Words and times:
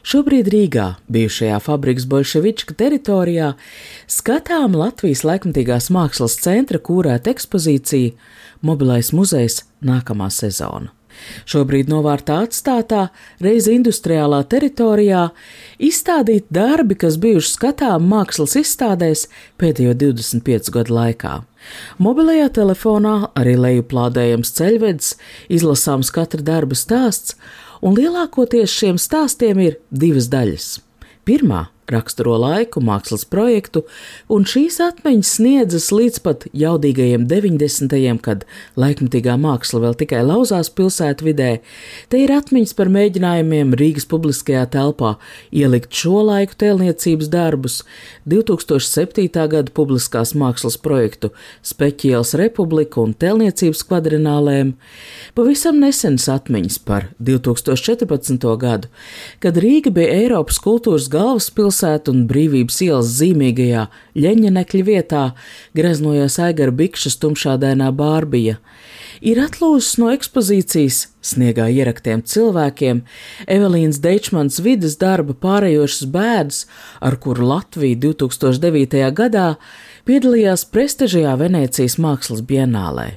Šobrīd 0.00 0.48
Rīgā, 0.48 0.86
bijušajā 1.12 1.58
fabrikas 1.60 2.06
bolševička 2.08 2.76
teritorijā, 2.80 3.52
skatām 4.08 4.78
Latvijas 4.78 5.26
laikmatīgās 5.28 5.90
mākslas 5.92 6.38
centra 6.40 6.80
kūrēta 6.80 7.34
ekspozīcija 7.34 8.14
Mobilais 8.64 9.12
muzejs 9.16 9.62
nākamā 9.84 10.30
sezona. 10.32 10.94
Šobrīd 11.48 11.90
novārtā 11.90 12.38
atstātā, 12.46 13.08
reiz 13.44 13.66
industriālā 13.68 14.40
teritorijā, 14.48 15.26
izstādīti 15.82 16.48
darbi, 16.54 16.96
kas 17.00 17.18
bijuši 17.20 17.54
skatām 17.58 18.06
mākslas 18.08 18.56
izstādēs 18.60 19.26
pēdējo 19.60 19.96
25 20.00 20.72
gadu 20.72 20.96
laikā. 20.96 21.34
Mobilajā 22.00 22.48
telefonā 22.56 23.16
arī 23.36 23.58
lejuplādējams 23.60 24.54
ceļvedis, 24.56 25.16
izlasāms 25.52 26.12
katra 26.14 26.46
darba 26.46 26.78
stāsts, 26.78 27.36
un 27.80 27.96
lielākoties 27.96 28.72
šiem 28.72 28.98
stāstiem 29.00 29.60
ir 29.64 29.78
divas 29.90 30.28
daļas. 30.32 30.78
Pirmā 31.24 31.66
raksturo 31.92 32.36
laiku, 32.40 32.80
mākslas 32.84 33.24
projektu, 33.28 33.82
un 34.30 34.46
šīs 34.48 34.78
atmiņas 34.84 35.32
sniedzas 35.36 35.88
līdz 35.92 36.20
pat 36.24 36.46
jaudīgajiem 36.56 37.26
90. 37.30 37.96
kad 38.24 38.44
laikmatīgā 38.80 39.34
māksla 39.40 39.82
vēl 39.84 39.96
tikai 40.00 40.22
lauzās 40.26 40.70
pilsētvidē. 40.76 41.50
Te 42.12 42.20
ir 42.22 42.32
atmiņas 42.34 42.74
par 42.78 42.90
mēģinājumiem 42.94 43.74
Rīgas 43.80 44.06
publiskajā 44.10 44.62
telpā 44.72 45.16
ielikt 45.50 45.96
šo 45.96 46.22
laiku 46.28 46.56
tēlniecības 46.62 47.30
darbus, 47.32 47.80
2007. 48.30 49.26
gada 49.50 49.74
publiskās 49.74 50.34
mākslas 50.38 50.78
projektu 50.80 51.32
Speķiels 51.66 52.36
Republika 52.38 53.02
un 53.02 53.16
tēlniecības 53.18 53.82
kvadrinālēm, 53.90 54.74
pavisam 55.34 55.82
nesenas 55.82 56.28
atmiņas 56.30 56.80
par 56.86 57.10
2014. 57.18 58.48
gadu, 58.60 58.90
kad 59.42 59.58
Rīga 59.60 59.92
bija 59.94 60.22
Eiropas 60.22 60.60
kultūras 60.62 61.10
galvaspilsēta 61.10 61.79
pilsētu 61.80 62.12
un 62.12 62.26
brīvības 62.28 62.80
ielas 62.84 63.10
zīmīgajā 63.16 63.86
ļeņķenekļa 64.14 64.84
vietā 64.84 65.22
greznojās 65.74 66.38
aigara 66.38 66.72
bikšas 66.72 67.16
tumšādainā 67.22 67.90
bārbija. 67.96 68.58
Ir 69.20 69.40
atlūzis 69.40 69.98
no 70.00 70.10
ekspozīcijas 70.12 71.08
sniegā 71.20 71.68
ieraktiem 71.68 72.22
cilvēkiem 72.22 73.02
Evelīnas 73.46 74.00
Deičmans 74.00 74.60
vidas 74.60 74.96
darba 75.00 75.34
pārējošas 75.34 76.08
bēdas, 76.08 76.66
ar 77.00 77.16
kuru 77.16 77.48
Latvija 77.48 77.96
2009. 77.96 79.10
gadā 79.12 79.56
piedalījās 80.04 80.68
prestižajā 80.68 81.36
Venecijas 81.40 81.98
mākslas 82.00 82.44
bienālē. 82.44 83.16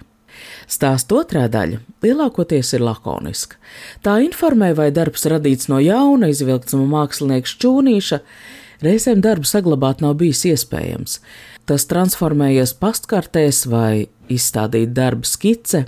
Stāsta 0.73 1.19
otrā 1.19 1.43
daļa 1.51 1.81
lielākoties 2.01 2.73
ir 2.73 2.83
lakoniska. 2.85 3.59
Tā 4.05 4.17
informē, 4.25 4.71
vai 4.77 4.89
darbs 4.95 5.27
radīts 5.29 5.69
no 5.69 5.77
jauna, 5.83 6.31
izvilkts 6.33 6.73
no 6.73 6.87
mākslinieka 6.89 7.51
šķūnīša, 7.51 8.19
reizēm 8.85 9.21
darbu 9.21 9.49
saglabāt 9.49 10.01
nav 10.01 10.17
bijis 10.21 10.45
iespējams. 10.49 11.19
Tas 11.69 11.85
transformējies 11.91 12.73
pastkartēs 12.81 13.63
vai 13.71 14.07
izstādīt 14.33 14.95
darba 14.97 15.27
skice. 15.29 15.85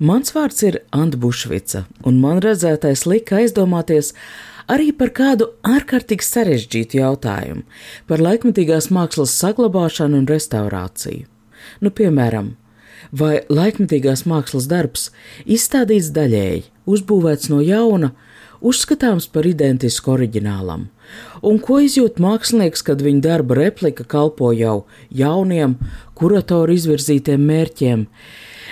Mans 0.00 0.32
vārds 0.34 0.64
ir 0.64 0.80
Anta 0.96 1.20
Bušvica, 1.20 1.84
un 2.08 2.18
man 2.20 2.40
redzētais 2.42 3.04
lika 3.06 3.38
aizdomāties 3.42 4.14
arī 4.70 4.90
par 4.96 5.12
kādu 5.16 5.50
ārkārtīgi 5.66 6.24
sarežģītu 6.24 7.00
jautājumu- 7.02 7.62
par 8.08 8.24
laikmatīgās 8.26 8.90
mākslas 8.90 9.36
saglabāšanu 9.36 10.18
un 10.22 10.26
restaurāciju. 10.26 11.26
Nu, 11.80 11.90
piemēram, 11.90 12.56
vai 13.12 13.40
laikmetīgās 13.50 14.24
mākslas 14.28 14.68
darbs, 14.70 15.10
izstādīts 15.46 16.10
daļēji, 16.14 16.64
uzbūvēts 16.90 17.50
no 17.52 17.60
jauna, 17.64 18.12
uzskatāms 18.60 19.26
par 19.32 19.48
identisku 19.48 20.12
oriģinālam, 20.14 20.88
un 21.42 21.58
ko 21.64 21.80
izjūt 21.84 22.20
mākslinieks, 22.22 22.84
kad 22.86 23.02
viņa 23.04 23.24
darba 23.24 23.56
replika 23.58 24.04
kalpo 24.04 24.52
jau 24.56 24.84
jauniem, 25.10 25.78
kuratoru 26.14 26.76
izvirzītiem 26.76 27.46
mērķiem. 27.50 28.06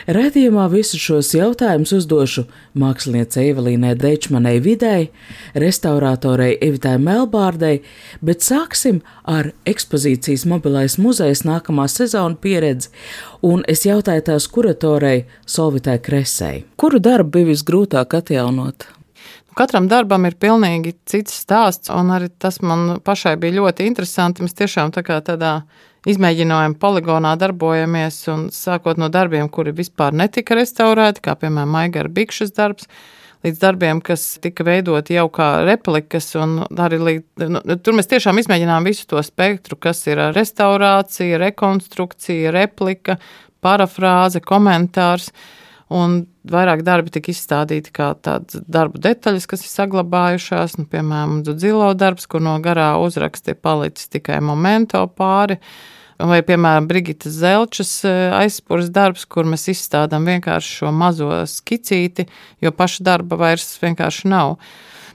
Radījumā 0.08 0.62
visus 0.72 1.02
šos 1.04 1.34
jautājumus 1.36 1.90
uzdošu 1.92 2.46
māksliniecei 2.80 3.50
Evelīnai 3.50 3.90
Deičmanai 4.00 4.54
Videi, 4.64 5.10
restauratorei 5.52 6.54
Evitai 6.64 6.94
Melbārdei, 6.96 7.82
bet 8.24 8.40
sāksim 8.40 9.02
ar 9.28 9.50
ekspozīcijas 9.68 10.46
mobilais 10.48 10.96
muzejs 10.96 11.44
nākamā 11.44 11.84
sezona 11.92 12.40
pieredzi, 12.40 12.88
un 13.44 13.60
es 13.68 13.84
jautāju 13.84 14.24
tās 14.30 14.48
kuratorei 14.48 15.26
Solvitai 15.44 15.98
Kresei. 16.00 16.62
Kuru 16.80 17.02
darbu 17.04 17.36
bija 17.36 17.50
visgrūtāk 17.50 18.16
atjaunot? 18.22 18.88
Katram 19.60 19.90
darbam 19.90 20.24
ir 20.24 20.38
pilnīgi 20.40 20.94
cits 21.10 21.36
stāsts, 21.42 21.92
un 21.92 22.14
arī 22.16 22.30
tas 22.40 22.62
man 22.64 23.02
pašai 23.04 23.36
bija 23.42 23.58
ļoti 23.58 23.90
interesanti. 23.90 24.46
Mēs 24.46 24.56
tiešām 24.56 24.94
tā 24.94 25.04
kā 25.04 25.20
tādā 25.26 25.58
izmēģinājuma 26.06 26.78
poligonā 26.80 27.34
darbojamies, 27.40 28.20
un 28.32 28.48
sākot 28.54 29.00
no 29.00 29.08
darbiem, 29.12 29.48
kuri 29.50 29.74
vispār 29.76 30.14
netika 30.16 30.58
restaurēti, 30.58 31.24
kā 31.24 31.34
piemēram 31.40 31.74
Maigara 31.74 32.12
Bikšas 32.12 32.54
darbs, 32.56 32.86
līdz 33.46 33.60
darbiem, 33.62 34.00
kas 34.04 34.24
tika 34.42 34.66
veidoti 34.66 35.16
jau 35.16 35.26
kā 35.34 35.48
replikas, 35.66 36.30
un 36.38 36.60
arī 36.78 36.98
līdz, 37.02 37.50
nu, 37.54 37.62
tur 37.82 37.98
mēs 37.98 38.10
tiešām 38.10 38.40
izmēģinām 38.42 38.86
visu 38.88 39.06
to 39.10 39.22
spektru, 39.26 39.78
kas 39.80 40.04
ir 40.10 40.22
restaurācija, 40.36 41.38
rekonstrukcija, 41.44 42.54
replika, 42.54 43.18
parafrāze, 43.64 44.42
komentārs. 44.44 45.32
Un 45.88 46.18
vairāk 46.48 46.82
darbi 46.84 47.12
tika 47.14 47.30
izstādīti 47.32 47.92
kā 47.96 48.10
tādas 48.20 48.60
darbu 48.68 49.00
detaļas, 49.00 49.46
kas 49.48 49.62
ir 49.64 49.70
saglabājušās. 49.72 50.76
Nu, 50.80 50.84
piemēram, 50.90 51.38
Dzilo 51.48 51.92
darbs, 51.96 52.28
kur 52.28 52.44
no 52.44 52.58
garā 52.64 52.90
uzraksta 53.00 53.54
ir 53.54 53.62
palicis 53.64 54.10
tikai 54.12 54.42
momento 54.44 55.00
pāri. 55.08 55.56
Vai, 56.18 56.40
piemēram, 56.42 56.88
Brigitas 56.90 57.36
Zelčas 57.38 57.92
eh, 58.04 58.26
aizspūras 58.34 58.90
darbs, 58.90 59.24
kur 59.30 59.46
mēs 59.46 59.68
izstādām 59.70 60.26
vienkārši 60.26 60.80
šo 60.80 60.90
mazo 60.92 61.30
skicīti, 61.46 62.26
jo 62.60 62.72
paša 62.74 63.06
darba 63.06 63.38
vairs 63.38 63.70
vienkārši 63.80 64.28
nav. 64.32 64.56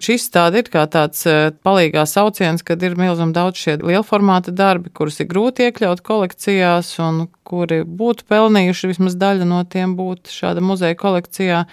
Šī 0.03 0.17
izstāde 0.19 0.59
ir 0.59 0.69
kā 0.71 0.83
tāds 0.91 1.23
eh, 1.29 1.49
palīgās 1.63 2.15
sauciens, 2.17 2.63
kad 2.65 2.81
ir 2.83 2.97
milzīgi 2.99 3.35
daudz 3.35 3.61
šie 3.61 3.77
lielformāta 3.79 4.51
darbi, 4.51 4.91
kurus 4.91 5.21
ir 5.23 5.29
grūti 5.31 5.69
iekļaut 5.69 6.03
kolekcijās 6.03 6.95
un 7.03 7.27
kuri 7.47 7.83
būtu 7.87 8.27
pelnījuši 8.27 8.91
vismaz 8.91 9.15
daļa 9.19 9.47
no 9.47 9.61
tiem 9.63 9.95
būt 9.99 10.33
šāda 10.33 10.63
muzeja 10.63 10.99
kolekcijā 10.99 11.65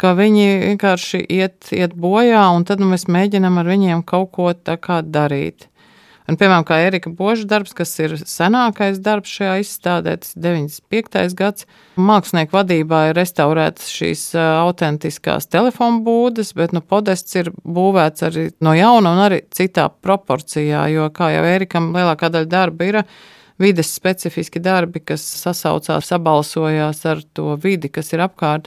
ka 0.00 0.12
viņi 0.16 0.46
vienkārši 0.62 1.22
iet, 1.24 1.70
iet 1.72 1.96
bojā, 1.96 2.44
un 2.54 2.66
tad 2.68 2.82
nu, 2.82 2.90
mēs 2.92 3.08
mēģinām 3.10 3.58
ar 3.62 3.70
viņiem 3.72 4.04
kaut 4.06 4.30
ko 4.36 4.52
tā 4.52 4.76
kā 4.80 5.00
darīt. 5.02 5.70
Un, 6.26 6.34
piemēram, 6.34 6.64
kā 6.66 6.80
Erika 6.82 7.10
Boža 7.14 7.46
darbs, 7.46 7.70
kas 7.76 7.92
ir 8.02 8.16
senākais 8.18 8.98
darbs 9.02 9.30
šajā 9.30 9.60
izstādē, 9.62 10.16
tas 10.22 10.34
ir 10.34 10.42
95. 10.42 11.36
gads. 11.38 11.68
Mākslinieku 12.02 12.56
vadībā 12.56 13.04
ir 13.10 13.18
restaurētas 13.20 13.92
šīs 13.94 14.24
autentiskās 14.40 15.46
telefonu 15.46 16.02
būdas, 16.06 16.50
bet 16.58 16.74
nu, 16.74 16.82
podests 16.82 17.38
ir 17.38 17.52
būvēts 17.62 18.26
arī 18.26 18.48
no 18.58 18.74
jauna 18.74 19.14
un 19.14 19.22
arī 19.28 19.40
citā 19.54 19.86
proporcijā, 20.02 20.82
jo, 20.96 21.06
kā 21.14 21.30
jau 21.36 21.46
Erikam, 21.46 21.92
lielākā 21.94 22.32
daļa 22.34 22.50
darba 22.50 22.90
ir 22.90 23.00
vides 23.62 23.94
specifiski 23.94 24.60
darbi, 24.60 25.04
kas 25.06 25.22
sasaucās, 25.44 26.10
sabalsojās 26.10 27.06
ar 27.06 27.22
to 27.38 27.54
vidi, 27.62 27.92
kas 27.92 28.10
ir 28.16 28.26
apkārt. 28.26 28.66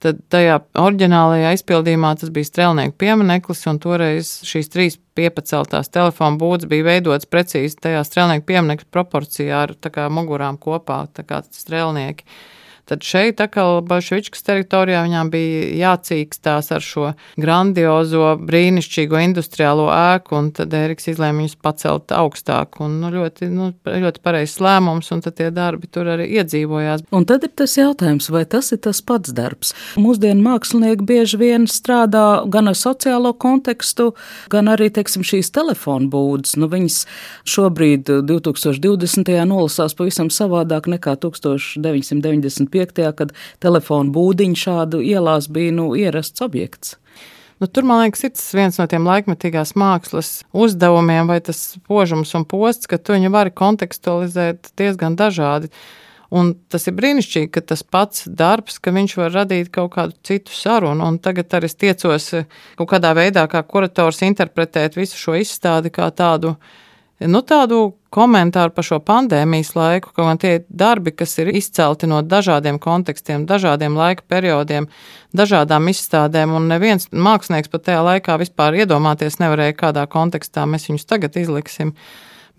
Tad 0.00 0.20
tajā 0.32 0.54
oriģinālajā 0.80 1.50
izpildījumā 1.58 2.14
tas 2.16 2.30
bija 2.32 2.48
strēlnieku 2.48 2.94
piemineklis, 3.02 3.66
un 3.68 3.80
toreiz 3.82 4.30
šīs 4.48 4.70
trīs 4.72 4.96
piepaceltās 5.18 5.92
telefona 5.92 6.40
būdas 6.40 6.70
bija 6.70 6.86
veidotas 6.86 7.28
precīzi 7.28 7.76
tajā 7.84 8.00
strēlnieku 8.08 8.46
pieminekļa 8.48 8.88
proporcijā 8.96 9.66
ar 9.66 9.74
mugurām 10.08 10.56
kopā, 10.60 11.02
tā 11.12 11.26
kā 11.28 11.42
strēlnieki. 11.44 12.24
Tad 12.90 13.04
šeit, 13.06 13.38
atkal 13.38 13.76
Bolševičkas 13.86 14.42
teritorijā, 14.42 15.04
viņām 15.06 15.28
bija 15.30 15.66
jācīkstās 15.78 16.72
ar 16.74 16.82
šo 16.82 17.12
grandiozo, 17.38 18.32
brīnišķīgo 18.42 19.20
industriālo 19.28 19.84
ēku, 19.94 20.34
un 20.34 20.48
tad 20.56 20.74
Eriks 20.74 21.06
izlēma 21.12 21.44
viņus 21.44 21.54
pacelt 21.62 22.10
augstāk. 22.10 22.80
Un, 22.82 22.96
nu, 22.98 23.12
ļoti, 23.14 23.46
nu, 23.54 23.68
ļoti 23.86 24.22
pareizs 24.26 24.56
lēmums, 24.58 25.12
un 25.14 25.22
tad 25.22 25.36
tie 25.38 25.52
darbi 25.54 25.86
tur 25.86 26.10
arī 26.16 26.26
iedzīvojās. 26.40 27.04
Un 27.14 27.28
tad 27.30 27.46
ir 27.46 27.52
tas 27.62 27.76
jautājums, 27.78 28.26
vai 28.34 28.42
tas 28.50 28.72
ir 28.74 28.82
tas 28.82 28.98
pats 29.06 29.30
darbs. 29.38 29.70
Mūsdienu 29.94 30.42
mākslinieki 30.48 31.06
bieži 31.06 31.38
vien 31.38 31.68
strādā 31.70 32.42
gan 32.50 32.72
ar 32.72 32.78
sociālo 32.80 33.36
kontekstu, 33.38 34.08
gan 34.50 34.72
arī, 34.74 34.90
teiksim, 34.98 35.22
šīs 35.22 35.52
telefonu 35.54 36.10
būdas. 36.10 36.58
Nu, 36.58 36.66
viņas 36.74 36.98
šobrīd, 37.54 38.10
2020. 38.26 39.30
nolasās 39.46 39.94
pavisam 39.94 40.34
savādāk 40.34 40.90
nekā 40.90 41.14
1995 41.22 42.79
95. 42.80 43.12
kad 43.18 43.36
telefona 43.62 44.10
būdiņa 44.14 44.64
šādu 44.64 45.04
ielās 45.04 45.50
bija 45.52 45.76
nu, 45.76 45.92
ierasts 45.98 46.42
objekts. 46.44 46.96
Nu, 47.60 47.68
tur, 47.68 47.84
man 47.84 48.00
liekas, 48.00 48.22
ir 48.24 48.38
viens 48.56 48.78
no 48.80 48.86
tiem 48.88 49.04
laikmetīgās 49.04 49.74
mākslas 49.76 50.30
uzdevumiem, 50.56 51.28
vai 51.28 51.42
tas 51.44 51.74
požums 51.84 52.32
un 52.38 52.46
posts, 52.48 52.88
ka 52.88 52.96
tu 52.96 53.12
viņu 53.12 53.28
vari 53.34 53.52
kontekstualizēt 53.52 54.72
diezgan 54.80 55.18
dažādi. 55.18 55.68
Un 56.32 56.54
tas 56.72 56.86
ir 56.86 56.94
brīnišķīgi, 56.96 57.50
ka 57.52 57.60
tas 57.72 57.82
pats 57.82 58.24
darbs, 58.24 58.78
ka 58.80 58.94
viņš 58.94 59.16
var 59.18 59.34
radīt 59.34 59.68
kaut 59.74 59.90
kādu 59.96 60.16
citu 60.24 60.54
sarunu. 60.56 61.04
Un 61.04 61.18
tagad 61.20 61.52
arī 61.58 61.68
es 61.68 61.76
tiecos 61.76 62.30
kaut 62.78 62.88
kādā 62.94 63.10
veidā, 63.18 63.44
kā 63.50 63.60
kurators 63.66 64.22
interpretēt 64.24 64.96
visu 64.96 65.18
šo 65.20 65.36
izstādi 65.42 65.92
kā 65.92 66.08
tādu 66.16 66.54
nu, 67.28 67.42
tādu 67.44 67.80
komentāru 68.14 68.72
par 68.72 68.86
šo 68.86 68.98
pandēmijas 69.04 69.74
laiku, 69.76 70.12
ka 70.16 70.24
man 70.24 70.38
tie 70.40 70.62
darbi, 70.68 71.12
kas 71.12 71.36
ir 71.42 71.50
izcelti 71.52 72.08
no 72.08 72.22
dažādiem 72.24 72.80
kontekstiem, 72.80 73.44
dažādiem 73.48 73.96
laika 73.98 74.24
periodiem, 74.28 74.88
dažādām 75.36 75.90
izstādēm, 75.92 76.54
un 76.56 76.70
neviens 76.72 77.10
mākslinieks 77.12 77.70
pat 77.72 77.84
tajā 77.90 78.00
laikā 78.06 78.38
vispār 78.40 78.80
iedomāties 78.82 79.36
nevarēja, 79.42 79.76
kādā 79.84 80.06
kontekstā 80.10 80.64
mēs 80.66 80.88
viņus 80.88 81.06
tagad 81.10 81.36
izliksim. 81.36 81.92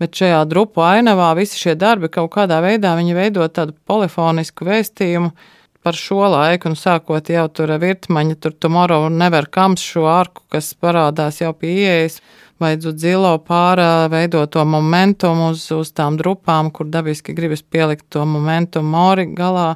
Bet 0.00 0.14
šajā 0.18 0.44
drupu 0.50 0.82
ainavā 0.82 1.32
visi 1.38 1.58
šie 1.58 1.74
darbi 1.78 2.08
kaut 2.10 2.32
kādā 2.34 2.62
veidā 2.64 2.94
veido 2.96 3.46
tādu 3.48 3.74
polifonisku 3.86 4.64
vēstījumu 4.66 5.34
par 5.82 5.98
šo 5.98 6.28
laiku, 6.30 6.70
un 6.70 6.78
sākot 6.78 7.28
jau 7.28 7.48
tur 7.50 7.74
virtmaņa, 7.82 8.38
tur 8.38 8.54
tomorrow 8.54 9.08
never 9.10 9.46
comes 9.50 9.82
šo 9.82 10.06
arku, 10.06 10.46
kas 10.48 10.72
parādās 10.74 11.42
jau 11.42 11.52
pie 11.52 11.74
ieejas 11.82 12.20
vai 12.62 12.76
dzilo 12.78 13.34
pārā 13.46 14.06
veido 14.12 14.44
to 14.46 14.64
momentumu 14.64 15.50
uz, 15.52 15.66
uz 15.74 15.92
tām 15.92 16.16
drupām, 16.20 16.70
kur 16.70 16.88
dabiski 16.90 17.34
gribas 17.36 17.62
pielikt 17.62 18.08
to 18.14 18.24
momentumu 18.28 18.94
mori 18.94 19.26
galā. 19.34 19.74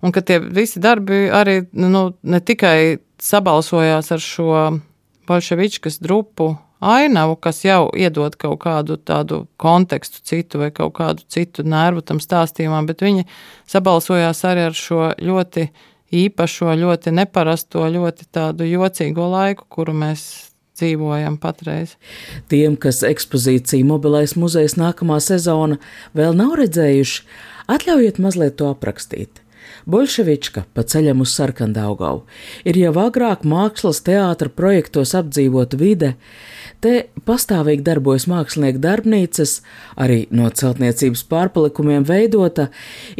Un 0.00 0.14
ka 0.14 0.22
tie 0.24 0.38
visi 0.40 0.80
darbi 0.80 1.26
arī 1.28 1.60
nu, 1.76 2.06
ne 2.22 2.40
tikai 2.40 3.00
sabalsojās 3.20 4.08
ar 4.14 4.24
šo 4.24 4.54
bolševičkas 5.28 6.00
drupu 6.00 6.54
ainavu, 6.80 7.36
kas 7.36 7.60
jau 7.64 7.90
iedod 7.96 8.34
kaut 8.40 8.62
kādu 8.64 8.96
tādu 8.96 9.44
kontekstu 9.60 10.22
citu 10.24 10.62
vai 10.62 10.70
kaut 10.72 10.94
kādu 10.96 11.24
citu 11.28 11.62
nervu 11.62 12.00
tam 12.00 12.20
stāstījumam, 12.22 12.88
bet 12.88 13.04
viņi 13.04 13.26
sabalsojās 13.68 14.44
arī 14.48 14.66
ar 14.70 14.76
šo 14.76 15.10
ļoti 15.20 15.68
īpašo, 16.10 16.72
ļoti 16.80 17.12
neparasto, 17.14 17.84
ļoti 17.86 18.30
tādu 18.32 18.66
jocīgo 18.66 19.28
laiku, 19.30 19.68
kuru 19.68 19.94
mēs 19.94 20.49
dzīvojam 20.80 21.36
patreiz. 21.40 21.94
Tiem, 22.50 22.78
kas 22.80 23.04
ekspozīciju 23.06 23.86
mobilais 23.88 24.36
muzejs 24.40 24.78
nākamā 24.80 25.20
sezona 25.24 25.78
vēl 26.16 26.34
nav 26.38 26.56
redzējuši, 26.60 27.22
atļaujiet 27.70 28.18
mazliet 28.22 28.58
to 28.60 28.72
aprakstīt. 28.72 29.44
Bolševička 29.90 30.64
pa 30.74 30.84
ceļam 30.84 31.22
uz 31.24 31.32
Sarkandaugavu 31.36 32.24
ir 32.68 32.78
jau 32.78 32.92
agrāk 33.02 33.46
mākslas 33.48 34.02
teātra 34.04 34.50
projektos 34.52 35.14
apdzīvota 35.16 35.78
vide, 35.80 36.10
te 36.84 37.06
pastāvīgi 37.28 37.84
darbojas 37.86 38.26
mākslinieku 38.30 38.82
darbnīcas, 38.82 39.60
arī 40.00 40.24
no 40.34 40.50
celtniecības 40.50 41.24
pārpalikumiem 41.30 42.04
veidota, 42.08 42.68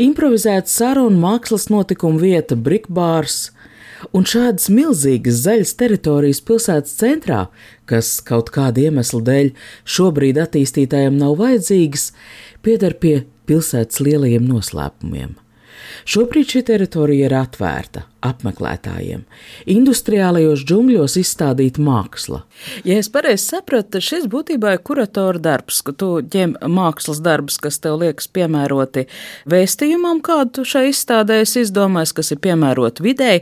improvizēta 0.00 0.70
sarunu 0.70 1.20
mākslas 1.20 1.68
notikumu 1.72 2.20
vieta, 2.22 2.56
brikbārs, 2.56 3.50
un 4.16 4.26
šādas 4.28 4.70
milzīgas 4.72 5.42
zaļas 5.44 5.74
teritorijas 5.80 6.40
pilsētas 6.46 6.96
centrā, 7.00 7.44
kas 7.90 8.18
kaut 8.26 8.52
kāda 8.54 8.86
iemesla 8.86 9.22
dēļ 9.26 9.52
šobrīd 9.96 10.40
attīstītājiem 10.44 11.18
nav 11.20 11.36
vajadzīgas, 11.40 12.10
pieder 12.64 12.96
pie 13.02 13.20
pilsētas 13.50 14.02
lielajiem 14.04 14.46
noslēpumiem. 14.48 15.36
Šobrīd 16.08 16.54
šī 16.54 16.64
teritorija 16.72 17.30
ir 17.30 17.36
atvērta 17.40 18.06
apmeklētājiem. 18.24 19.22
Industriālajos 19.70 20.62
džungļos 20.68 21.16
izstādīta 21.20 21.80
māksla. 21.84 22.42
Ja 22.84 22.98
es 23.00 23.08
pareizi 23.12 23.46
sapratu, 23.54 23.94
tad 23.96 24.04
šis 24.04 24.26
būtībā 24.30 24.74
ir 24.76 24.82
kuratora 24.84 25.40
darbs, 25.40 25.80
ka 25.84 25.94
tu 25.96 26.10
ņem 26.20 26.58
mākslas 26.68 27.22
darbus, 27.24 27.56
kas 27.62 27.80
tev 27.80 28.00
liekas 28.02 28.28
piemēroti 28.34 29.06
vēstījumam, 29.50 30.20
kādu 30.24 30.60
tu 30.60 30.66
šai 30.68 30.90
izstādē 30.90 31.40
esi 31.46 31.64
izdomājis, 31.64 32.12
kas 32.18 32.34
ir 32.34 32.42
piemēroti 32.44 33.06
videi, 33.06 33.38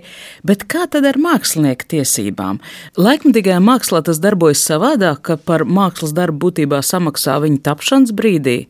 bet 0.46 0.68
kā 0.70 0.86
tad 0.90 1.08
ar 1.10 1.18
mākslinieku 1.18 1.90
tiesībām? 1.96 2.62
Laikmatīgajā 2.98 3.58
mākslā 3.64 4.04
tas 4.06 4.22
darbojas 4.22 4.62
savādāk, 4.62 5.24
ka 5.26 5.40
par 5.42 5.66
mākslas 5.66 6.14
darbu 6.14 6.48
būtībā 6.48 6.84
samaksā 6.86 7.40
viņa 7.42 7.64
tapšanas 7.66 8.14
brīdī. 8.14 8.60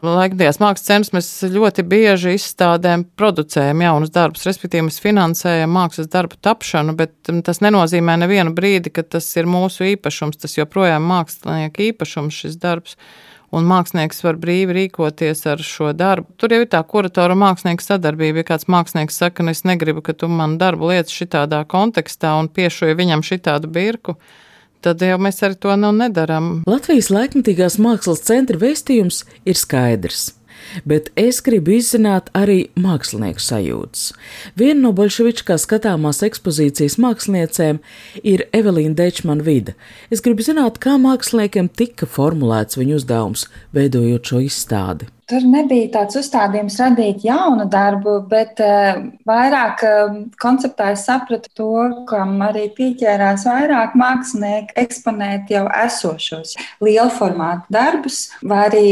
Laikdienas 0.00 0.56
mākslas 0.62 0.86
centrs 0.86 1.12
mēs 1.12 1.26
ļoti 1.52 1.82
bieži 1.84 2.32
izstādēm 2.38 3.02
producējam 3.20 3.82
jaunus 3.84 4.12
darbus, 4.14 4.46
respektīvi 4.48 4.86
mēs 4.86 5.00
finansējam 5.04 5.74
mākslas 5.76 6.08
darbu 6.08 6.38
tapšanu, 6.40 6.94
bet 6.96 7.12
mm, 7.28 7.42
tas 7.44 7.60
nenozīmē 7.60 8.14
nevienu 8.22 8.54
brīdi, 8.56 8.92
ka 8.96 9.04
tas 9.04 9.28
ir 9.36 9.50
mūsu 9.50 9.90
īpašums, 9.90 10.40
tas 10.40 10.56
joprojām 10.56 11.04
mākslinieka 11.04 11.84
īpašums 11.90 12.40
šis 12.44 12.56
darbs. 12.62 12.96
Un 13.52 13.66
mākslinieks 13.66 14.22
var 14.22 14.38
brīvi 14.40 14.76
rīkoties 14.76 15.42
ar 15.50 15.60
šo 15.66 15.90
darbu. 15.92 16.30
Tur 16.38 16.54
jau 16.54 16.60
ir 16.62 16.68
tā 16.70 16.80
kuratora 16.86 17.34
mākslinieka 17.36 17.82
sadarbība. 17.82 18.40
Ja 18.40 18.52
kāds 18.52 18.68
mākslinieks 18.70 19.18
saka, 19.20 19.42
nu 19.42 19.50
es 19.52 19.64
negribu, 19.66 20.04
ka 20.06 20.14
tu 20.14 20.30
man 20.30 20.54
darbu 20.60 20.92
lietas 20.92 21.12
šitādā 21.12 21.64
kontekstā 21.68 22.36
un 22.38 22.48
piešoju 22.48 22.94
viņam 22.96 23.26
šitādu 23.26 23.68
birku, 23.74 24.14
tad 24.14 24.49
jau 25.12 25.20
mēs 25.20 25.42
arī 25.44 25.58
to 25.60 25.76
nu 25.76 25.92
nedarām. 25.96 26.50
Latvijas 26.68 27.10
laikmatīgās 27.12 27.78
mākslas 27.82 28.24
centra 28.24 28.60
vēstījums 28.60 29.24
ir 29.44 29.58
skaidrs. 29.60 30.30
Bet 30.88 31.10
es 31.18 31.40
gribu 31.44 31.76
izzināt 31.76 32.30
arī 32.36 32.70
mākslinieku 32.80 33.42
sajūtas. 33.44 34.10
Viena 34.58 34.80
no 34.86 34.94
bolševičkā 34.96 35.58
skatāmās 35.60 36.22
ekspozīcijas 36.26 36.98
māksliniecēm 37.02 37.80
ir 38.22 38.46
Evelīna 38.56 38.96
Dečmana 38.98 39.46
Vida. 39.46 39.76
Es 40.10 40.24
gribu 40.24 40.46
zināt, 40.46 40.80
kā 40.82 40.96
māksliniekiem 41.00 41.70
tika 41.72 42.08
formulēts 42.08 42.80
viņu 42.80 43.00
uzdevums, 43.00 43.48
veidojot 43.76 44.32
šo 44.32 44.44
izstādi. 44.48 45.10
Tur 45.30 45.44
nebija 45.46 45.86
tāds 45.94 46.16
uzstādījums 46.18 46.74
radīt 46.80 47.22
jaunu 47.22 47.68
darbu, 47.70 48.16
bet 48.30 48.58
uh, 48.64 48.96
vairāk 49.28 49.84
uh, 49.86 50.16
konceptā 50.42 50.88
es 50.96 51.04
sapratu 51.06 51.52
to, 51.54 51.68
kam 52.10 52.40
arī 52.42 52.64
pieķērās 52.74 53.44
vairāk 53.46 53.94
mākslinieki 54.00 54.74
eksponēt 54.82 55.52
jau 55.54 55.68
esošos 55.84 56.56
lielu 56.82 57.12
formātu 57.14 57.76
darbus, 57.76 58.24
vai 58.42 58.64
arī, 58.72 58.84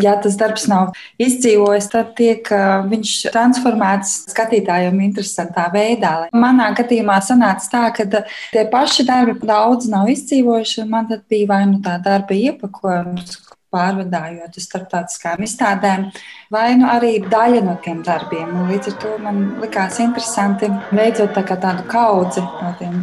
ja 0.00 0.14
tas 0.22 0.36
darbs 0.40 0.66
nav 0.70 0.92
izdzīvojis, 1.22 1.88
tad 1.92 2.12
tiek 2.18 2.48
viņš 2.88 3.14
transformēts 3.34 4.14
skatītājiem 4.32 5.00
interesantā 5.08 5.68
veidā. 5.74 6.14
Manā 6.32 6.72
gadījumā 6.78 7.20
sanāca 7.24 7.70
tā, 7.72 7.84
ka 7.96 8.24
tie 8.52 8.66
paši 8.72 9.06
darbi 9.08 9.48
daudz 9.48 9.90
nav 9.92 10.10
izdzīvojuši, 10.12 10.82
un 10.84 10.92
man 10.92 11.10
tad 11.10 11.26
bija 11.30 11.50
vai 11.54 11.64
nu 11.70 11.82
tā 11.84 11.98
darba 12.02 12.36
iepakojums, 12.36 13.40
pārvadājot 13.72 14.58
uz 14.58 14.66
starptautiskām 14.68 15.44
izstādēm, 15.46 16.10
vai 16.52 16.74
nu 16.80 16.88
arī 16.92 17.14
daļa 17.24 17.62
no 17.64 17.78
tiem 17.84 18.02
darbiem. 18.06 18.52
Līdz 18.68 18.92
ar 18.92 18.98
to 19.04 19.14
man 19.24 19.40
likās 19.62 20.00
interesanti 20.04 20.68
veidot 20.92 21.32
tā 21.38 21.46
tādu 21.56 21.88
kaudzi 21.92 22.44
no 22.44 22.74
tiem. 22.80 23.00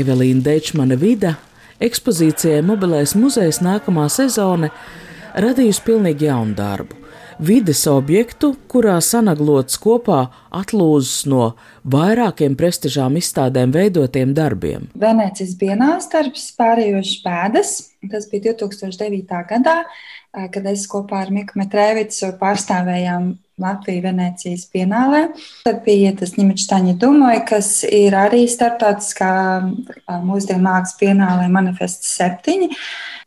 Evelīna 0.00 0.44
Dečmana 0.46 0.96
Vida 1.00 1.36
Ekspozīcijai 1.80 2.60
Mobilais 2.60 3.14
muzejs 3.16 3.62
nākamā 3.64 4.04
sezone 4.12 4.68
radījusi 5.40 5.80
pilnīgi 5.86 6.26
jaunu 6.28 6.52
darbu. 6.58 6.98
Vides 7.40 7.86
objektu, 7.88 8.50
kurā 8.68 8.98
sanaglots 9.00 9.78
kopā 9.80 10.18
atlūzas 10.52 11.24
no 11.32 11.54
vairākiem 11.88 12.52
prestižām 12.60 13.16
izstādēm 13.16 13.72
veidotiem 13.72 14.34
darbiem. 14.36 14.90
Venecijas 14.92 15.54
bienāls 15.62 16.10
darbs 16.12 16.50
pārējošas 16.60 17.22
pēdas, 17.24 17.72
tas 18.12 18.28
bija 18.28 18.52
2009. 18.60 19.40
gadā, 19.54 19.78
kad 20.52 20.68
es 20.68 20.84
kopā 20.90 21.24
ar 21.24 21.32
Miku 21.32 21.56
Metrēvicu 21.62 22.34
pārstāvējām 22.42 23.32
Latviju 23.60 24.02
Venecijas 24.04 24.66
pienālē. 24.72 25.26
Tad 25.66 25.82
bija 25.86 26.12
tas 26.18 26.34
Ņemečtaņa 26.38 26.96
Dumoja, 27.00 27.44
kas 27.48 27.80
ir 27.86 28.16
arī 28.16 28.46
starptautiskā 28.50 29.32
mūsdienu 30.26 30.64
mākslas 30.66 30.98
pienālē 31.00 31.48
manifests 31.52 32.14
septiņi. 32.18 32.70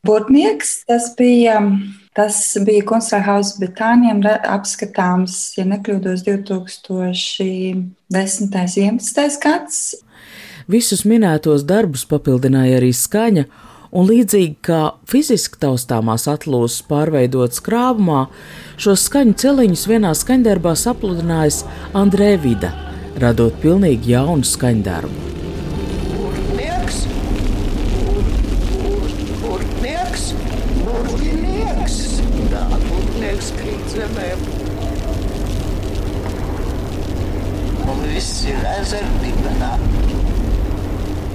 Burtnieks, 0.03 0.81
tas 0.89 1.13
bija, 1.15 1.61
tas 2.17 2.39
bija 2.65 2.83
Kunsthaus 2.89 3.53
Britānijam 3.59 4.19
apskatāms, 4.27 5.53
ja 5.55 5.63
nekļūdos, 5.69 6.25
2010. 6.27 7.85
11. 8.13 9.37
gads. 9.43 9.77
Visus 10.67 11.03
minētos 11.07 11.63
darbus 11.67 12.05
papildināja 12.07 12.77
arī 12.79 12.91
skaņa 12.95 13.47
un 13.93 14.07
līdzīgi 14.09 14.55
kā 14.65 14.81
fiziski 15.09 15.61
taustāmās 15.61 16.27
atlūzas 16.31 16.81
pārveidotas 16.89 17.61
krāvumā, 17.65 18.25
šos 18.81 19.07
skaņu 19.09 19.37
celiņus 19.43 19.85
vienā 19.91 20.15
skaņdarbā 20.17 20.73
sapludinājis 20.85 21.63
Andrē 21.97 22.33
Vida, 22.41 22.73
radot 23.21 23.61
pilnīgi 23.61 24.15
jaunu 24.15 24.47
skaņdarbu. 24.47 25.33
zemē. 33.93 34.29
Un 37.93 38.05
viss 38.09 38.45
ir 38.49 38.69
ezerdibenā. 38.79 40.32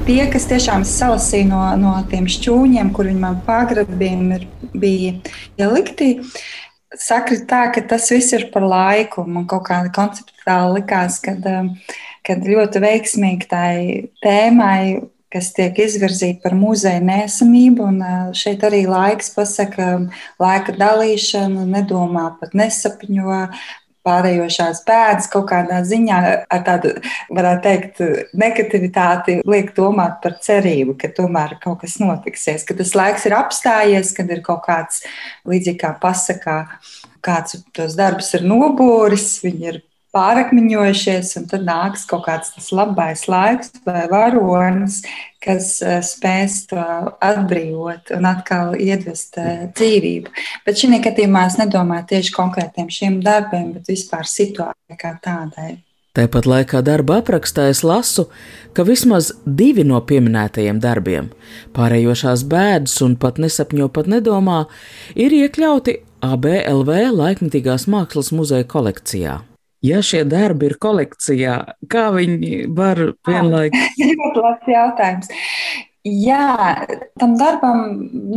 Tie, 0.09 0.23
kas 0.33 0.47
tiešām 0.49 0.87
salasīja 0.88 1.45
no, 1.50 1.59
no 1.77 1.91
tiem 2.09 2.25
šķūņiem, 2.33 2.95
kur 2.97 3.11
viņi 3.11 3.21
man 3.21 3.43
pagrabījumi 3.45 4.38
bija 4.73 5.11
ielikti, 5.61 6.15
sakrit 6.97 7.45
tā, 7.50 7.67
ka 7.75 7.83
tas 7.91 8.07
viss 8.15 8.33
ir 8.33 8.47
par 8.55 8.65
laiku. 8.65 9.27
Man 9.29 9.45
kaut 9.50 9.67
kāda 9.67 9.93
konceptuāli 9.93 10.79
likās, 10.79 11.19
kad, 11.21 11.45
kad 12.25 12.49
ļoti 12.55 12.83
veiksmīgi 12.87 13.50
tai 13.53 13.75
tēmai 14.25 14.81
kas 15.29 15.50
tiek 15.53 15.77
izvirzīta 15.85 16.41
par 16.47 16.57
muzeja 16.57 17.05
nesamību. 17.05 17.91
Un 17.93 18.33
šeit 18.33 18.65
arī 18.65 18.87
laiks 18.88 19.29
pasaka, 19.37 19.91
laika 20.41 20.73
dalīšanu, 20.81 21.69
nedomā, 21.69 22.31
pat 22.41 22.57
nesapņo. 22.57 23.43
Pārējošās 24.09 24.83
pēdas 24.88 25.29
kaut 25.33 25.49
kādā 25.50 25.83
ziņā 25.85 26.19
ar 26.49 26.62
tādu, 26.67 26.95
varētu 27.35 27.65
teikt, 27.67 28.00
negativitāti 28.41 29.41
liek 29.45 29.75
domāt 29.77 30.23
par 30.25 30.38
cerību, 30.45 30.97
ka 31.00 31.12
tomēr 31.17 31.59
kaut 31.62 31.83
kas 31.85 31.99
notiksies, 32.00 32.65
ka 32.69 32.77
tas 32.79 32.95
laiks 32.97 33.29
ir 33.29 33.37
apstājies, 33.37 34.15
kad 34.17 34.33
ir 34.33 34.41
kaut 34.47 34.65
kāds 34.65 35.05
līdzīgi 35.49 35.83
kā 35.83 35.93
pasakā, 36.00 36.62
kāds 37.25 37.61
tos 37.77 37.99
darbus 37.99 38.33
ir 38.38 38.47
nobūris, 38.49 39.31
viņi 39.45 39.71
ir 39.73 39.83
pārakmeņojušies, 40.17 41.35
un 41.41 41.49
tad 41.50 41.65
nāks 41.69 42.07
kaut 42.09 42.25
kāds 42.27 42.53
tas 42.55 42.71
labais 42.75 43.27
laiks 43.29 43.73
vai 43.87 44.07
varonis, 44.11 45.03
kas 45.45 45.75
eh, 45.85 45.99
spēs 46.05 46.62
to 46.71 46.85
atbrīvot 47.25 48.15
un 48.17 48.29
atkal 48.29 48.75
iedvest 48.79 49.38
eh, 49.41 49.67
dzīvību. 49.77 50.33
Bet 50.67 50.81
šī 50.81 51.03
gadījumā 51.05 51.45
es 51.50 51.59
nedomāju 51.61 52.09
tieši 52.15 52.35
konkrētiem 52.37 52.88
šiem 52.93 53.21
darbiem, 53.25 53.75
bet 53.77 53.93
vispār 53.93 54.27
situācijai 54.29 54.99
kā 54.99 55.15
tādai. 55.25 55.77
Tāpat 56.19 56.49
laikā 56.50 56.81
darba 56.83 57.21
aprakstā 57.21 57.69
es 57.71 57.85
lasu, 57.87 58.25
ka 58.75 58.83
vismaz 58.83 59.29
divi 59.45 59.85
no 59.87 60.00
pieminētajiem 60.03 60.81
darbiem, 60.83 61.29
pārējošās 61.77 62.43
bēdas 62.49 62.97
un 63.07 63.15
pat 63.21 63.38
nesapņo, 63.38 63.87
pat 63.95 64.11
nedomā, 64.11 64.65
ir 65.15 65.37
iekļauti 65.37 66.00
ABLV 66.27 66.91
laikmatīgās 67.15 67.87
mākslas 67.93 68.33
muzeja 68.35 68.67
kolekcijā. 68.67 69.37
Ja 69.85 70.00
šie 70.02 70.25
darbi 70.26 70.66
ir 70.66 70.78
kolekcijā, 70.82 71.58
kā 71.90 72.08
viņi 72.14 72.64
var 72.75 72.99
vienlaikus? 73.28 73.92
Ir 74.02 74.16
ļoti 74.18 74.42
labs 74.42 74.73
jautājums. 74.73 75.30
Jā, 76.08 76.87
tam 77.18 77.35
darbam 77.37 77.80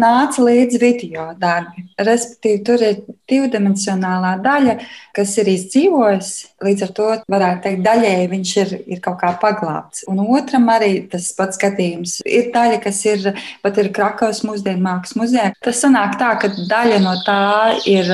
nāca 0.01 0.43
līdzi 0.43 0.79
video 0.81 1.27
darbi. 1.39 1.85
Respektīvi, 2.01 2.61
tur 2.67 2.83
ir 2.83 2.97
divdimensionālā 3.29 4.33
daļa, 4.43 4.75
kas 5.15 5.35
ir 5.39 5.51
izdzīvojusi. 5.53 6.49
Līdz 6.65 6.85
ar 6.87 6.93
to 6.97 7.09
varētu 7.31 7.63
teikt, 7.67 7.83
daļēji 7.85 8.31
viņš 8.33 8.53
ir, 8.63 8.73
ir 8.95 9.03
kaut 9.05 9.19
kā 9.21 9.31
paglābts. 9.41 10.03
Un 10.11 10.23
otram 10.25 10.67
arī 10.73 11.05
tas 11.11 11.29
pats 11.37 11.59
skatījums. 11.61 12.17
Ir 12.25 12.49
daļa, 12.55 12.81
kas 12.83 13.03
ir 13.07 13.29
pat 13.63 13.77
ir 13.81 13.91
Krakavas 13.95 14.41
mūsdienu 14.47 14.81
mākslas 14.85 15.19
muzejā. 15.21 15.51
Tas 15.61 15.83
sanāk 15.85 16.17
tā, 16.19 16.33
ka 16.41 16.51
daļa 16.57 16.99
no 17.05 17.15
tā 17.27 17.43
ir 17.89 18.09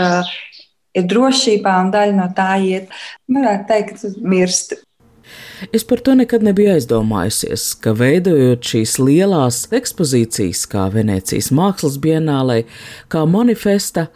ir 0.98 1.08
drošībā, 1.12 1.78
un 1.86 1.94
daļa 1.94 2.18
no 2.18 2.28
tā 2.38 2.52
iet, 2.64 2.92
varētu 3.32 3.68
teikt, 3.72 4.06
mirst. 4.22 4.78
Es 5.74 5.84
par 5.84 6.00
to 6.06 6.14
nekad 6.16 6.44
nebiju 6.46 6.76
aizdomājusies, 6.78 7.72
ka 7.82 7.94
veidojot 7.98 8.64
šīs 8.72 8.96
lielās 9.02 9.66
ekspozīcijas, 9.76 10.64
kā 10.70 10.88
Venecijas 10.94 11.50
mākslas 11.56 11.98
bienālē, 12.02 12.62
kā 13.12 13.26
manifesta, 13.30 14.08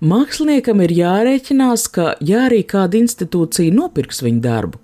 māksliniekam 0.00 0.82
ir 0.84 0.94
jārēķinās, 1.00 1.86
ka, 1.94 2.12
ja 2.20 2.44
arī 2.48 2.62
kāda 2.68 3.00
institūcija 3.00 3.74
nopirks 3.74 4.22
viņu 4.24 4.44
darbu, 4.44 4.82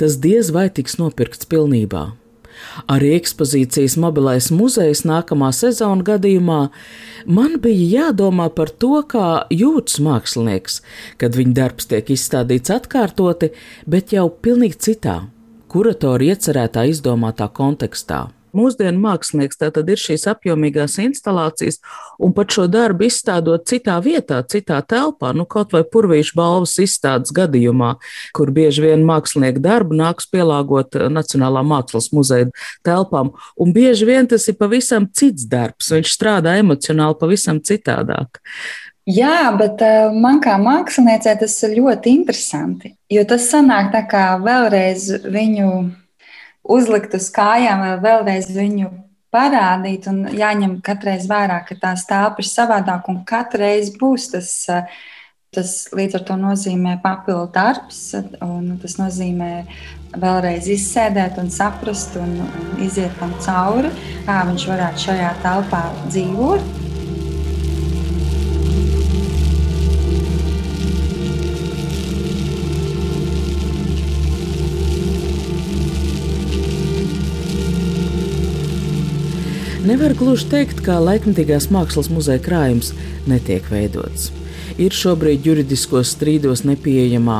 tas 0.00 0.18
diez 0.24 0.50
vai 0.56 0.68
tiks 0.72 0.98
nopirkts 1.00 1.48
pilnībā. 1.48 2.08
Arī 2.90 3.14
ekspozīcijas 3.16 3.96
mobilais 4.00 4.50
muzejs 4.54 5.04
nākamā 5.08 5.50
sezona 5.56 6.06
gadījumā 6.06 6.60
man 7.26 7.58
bija 7.62 8.08
jādomā 8.08 8.48
par 8.54 8.70
to, 8.70 9.02
kā 9.08 9.28
jūtas 9.52 9.98
mākslinieks, 10.04 10.80
kad 11.20 11.36
viņa 11.38 11.54
darbs 11.60 11.90
tiek 11.90 12.14
izstādīts 12.14 12.72
atkārtoti, 12.74 13.52
bet 13.86 14.16
jau 14.16 14.28
pilnīgi 14.30 14.80
citā, 14.88 15.20
kuratora 15.68 16.32
iecerētā 16.32 16.88
izdomātā 16.92 17.50
kontekstā. 17.52 18.28
Mūsdienu 18.58 18.98
mākslinieks 19.02 19.60
tātad 19.60 19.88
ir 19.92 20.00
šīs 20.00 20.26
apjomīgās 20.32 20.98
instalācijas, 21.02 21.78
un 22.22 22.34
pat 22.36 22.54
šo 22.54 22.66
darbu 22.70 23.06
izstādot 23.08 23.66
citā 23.70 23.98
vietā, 24.04 24.40
citā 24.50 24.80
telpā, 24.82 25.32
nu 25.36 25.46
kaut 25.48 25.74
vai 25.76 25.84
purvīšu 25.86 26.36
balvas 26.38 26.76
izstādes 26.82 27.34
gadījumā, 27.36 27.94
kur 28.36 28.52
bieži 28.54 28.88
vien 28.88 29.06
mākslinieku 29.08 29.62
darbu 29.64 29.98
nāks 29.98 30.28
pielāgot 30.32 30.98
eh, 30.98 31.06
Nacionālā 31.12 31.62
mākslas 31.66 32.10
muzeja 32.16 32.50
telpām, 32.86 33.32
un 33.58 33.72
bieži 33.76 34.08
vien 34.08 34.28
tas 34.30 34.48
ir 34.50 34.58
pavisam 34.58 35.08
cits 35.14 35.46
darbs, 35.48 35.92
viņš 35.94 36.12
strādā 36.18 36.58
emocionāli 36.62 37.18
pavisam 37.20 37.62
citādāk. 37.64 38.42
Jā, 39.08 39.48
bet 39.56 39.80
uh, 39.80 40.10
man 40.12 40.36
kā 40.44 40.58
māksliniecei 40.60 41.32
tas 41.40 41.54
ir 41.64 41.78
ļoti 41.78 42.12
interesanti, 42.12 42.92
jo 43.08 43.22
tas 43.28 43.46
sanāk 43.48 43.88
tā 43.94 44.02
kā 44.10 44.24
vēlreiz 44.42 45.08
viņu 45.24 45.70
uzlikt 46.62 47.14
uz 47.18 47.28
kājām, 47.34 47.84
vēlreiz 48.02 48.50
viņu 48.54 48.90
parādīt 49.34 50.08
un 50.10 50.24
jāņem 50.32 50.78
katreiz 50.84 51.28
vērā, 51.28 51.60
ka 51.68 51.76
tās 51.80 52.06
tāpa 52.08 52.42
ir 52.42 52.48
savādāk 52.48 53.10
un 53.12 53.22
katreiz 53.28 53.92
būs 53.98 54.32
tas. 54.34 54.52
Tas 55.48 55.70
līdz 55.96 56.18
ar 56.18 56.22
to 56.28 56.34
nozīmē 56.36 56.98
papildu 57.00 57.46
darbs, 57.54 58.10
un 58.44 58.74
tas 58.82 58.98
nozīmē 58.98 59.62
vēlreiz 60.12 60.68
izsēdēt 60.68 61.38
un 61.40 61.48
saprast 61.48 62.18
un, 62.20 62.34
un 62.44 62.82
iziet 62.84 63.16
tam 63.16 63.32
cauri, 63.40 63.88
kā 64.26 64.42
viņš 64.50 64.66
varētu 64.68 65.04
šajā 65.06 65.30
telpā 65.46 65.80
dzīvot. 66.10 66.68
Nevar 79.88 80.12
gluži 80.12 80.44
teikt, 80.50 80.82
ka 80.84 80.98
laikmatīgās 81.00 81.70
mākslas 81.72 82.10
muzeja 82.12 82.42
krājums 82.44 82.90
netiek 83.30 83.64
veidots. 83.72 84.26
Ir 84.76 84.92
šobrīd 84.92 85.46
juridiskos 85.48 86.10
strīdos 86.12 86.60
nepieejamā 86.68 87.38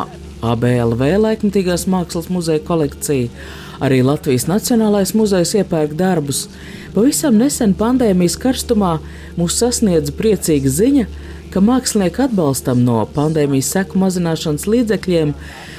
ABLV 0.48 1.02
laikmatīgās 1.26 1.84
mākslas 1.92 2.30
muzeja 2.32 2.62
kolekcija, 2.64 3.28
arī 3.84 4.00
Latvijas 4.06 4.46
Nacionālais 4.48 5.12
muzejs 5.18 5.52
iepērk 5.60 5.92
darbus. 5.98 6.46
Pavisam 6.94 7.36
nesen 7.36 7.74
pandēmijas 7.76 8.38
karstumā 8.40 8.94
mūs 9.36 9.58
sasniedza 9.60 10.14
priecīga 10.16 10.72
ziņa, 10.72 11.04
ka 11.04 11.27
mākslinieki 11.56 12.26
atbalstam 12.26 12.84
no 12.84 13.00
pandēmijas 13.14 13.72
seku 13.72 13.98
mazināšanas 14.04 14.68
līdzekļiem 14.68 15.32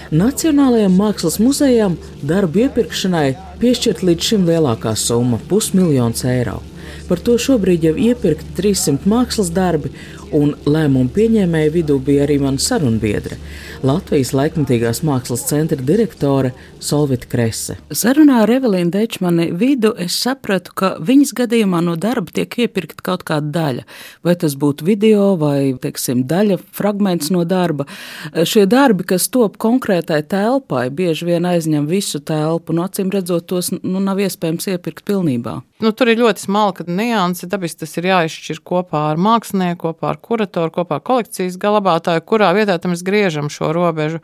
Nacionālajiem 0.09 0.95
mākslas 0.97 1.35
muzejam 1.37 1.93
darbu 2.25 2.63
iepirkšanai 2.63 3.35
piešķirt 3.61 3.99
līdz 4.07 4.25
šim 4.25 4.47
lielākā 4.47 4.95
summa- 4.97 5.37
pusmiljons 5.49 6.23
eiro. 6.25 6.63
Par 7.07 7.19
to 7.21 7.35
šobrīd 7.37 7.85
jau 7.85 7.93
iepirkt 7.93 8.47
300 8.57 9.05
mākslas 9.05 9.53
darbi, 9.53 9.91
un 10.35 10.53
lēmumu 10.65 11.09
pieņēmēju 11.15 11.73
vidū 11.73 11.97
bija 12.03 12.25
arī 12.25 12.39
mana 12.41 12.61
sarunbiedre, 12.61 13.37
Latvijas 13.85 14.33
laikmatīgās 14.35 14.99
mākslas 15.07 15.45
centra 15.47 15.79
direktore 15.79 16.51
Solvita 16.83 17.29
Krese. 17.31 17.77
Sarunā 17.95 18.41
ar 18.43 18.51
Evelīnu 18.51 18.91
Dečmani 18.91 19.49
vidu 19.55 19.93
es 19.99 20.17
sapratu, 20.19 20.73
ka 20.75 20.89
viņas 20.99 21.31
gadījumā 21.37 21.79
no 21.85 21.95
darba 21.95 22.33
tiek 22.35 22.57
iepirkta 22.65 23.05
kaut 23.05 23.23
kāda 23.29 23.53
daļa. 23.55 23.85
Vai 24.27 24.35
tas 24.41 24.57
būtu 24.59 24.87
video 24.87 25.29
vai, 25.39 25.71
teiksim, 25.79 26.25
daļa, 26.27 26.59
fragments 26.75 27.31
no 27.31 27.45
darba. 27.47 27.87
Šie 28.35 28.65
darbi, 28.69 29.07
kas 29.07 29.29
top 29.31 29.55
konkrētai 29.61 30.21
telpai, 30.27 30.89
bieži 30.91 31.31
vien 31.31 31.47
aizņem 31.47 31.87
visu 31.87 32.19
telpu, 32.19 32.75
un 32.75 32.83
acīm 32.83 33.13
redzot, 33.15 33.47
tos 33.47 33.71
nu, 33.79 34.03
nav 34.03 34.19
iespējams 34.19 34.73
iepirkt 34.75 35.07
pilnībā. 35.07 35.61
Nu, 35.79 35.93
tur 35.95 36.09
ir 36.11 36.19
ļoti 36.19 36.43
smalka 36.43 36.83
nianse. 36.91 37.47
Dabiski 37.47 37.85
tas 37.85 37.95
ir 37.95 38.09
jāizšķir 38.09 38.57
kopā 38.67 39.05
ar 39.13 39.21
mākslinieku, 39.21 39.93
kopā 39.93 40.09
ar 40.11 40.17
kuratoru, 40.19 40.73
kopā 40.75 40.97
ar 40.99 41.03
kolekcijas 41.07 41.55
galabātāju, 41.61 42.25
kurā 42.27 42.49
vietā 42.57 42.75
mēs 42.91 43.03
griežam 43.07 43.47
šo 43.53 43.71
robežu. 43.75 44.19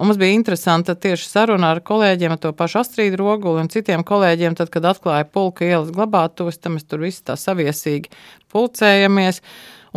Un 0.00 0.08
mums 0.08 0.20
bija 0.20 0.36
interesanta 0.36 0.92
tieši 0.96 1.26
saruna 1.28 1.74
ar 1.74 1.80
kolēģiem, 1.84 2.34
ar 2.36 2.40
to 2.40 2.52
pašu 2.56 2.82
Astrīdu 2.82 3.18
Roguli 3.20 3.60
un 3.64 3.70
citiem 3.72 4.04
kolēģiem, 4.04 4.54
tad, 4.56 4.68
kad 4.72 4.86
atklāja 4.92 5.26
pulka 5.28 5.64
ielas 5.64 5.88
glabātuves, 5.92 6.60
tad 6.60 6.76
mēs 6.76 6.84
tur 6.88 7.00
visi 7.04 7.24
tā 7.24 7.36
saviesīgi 7.36 8.12
pulcējamies. 8.52 9.40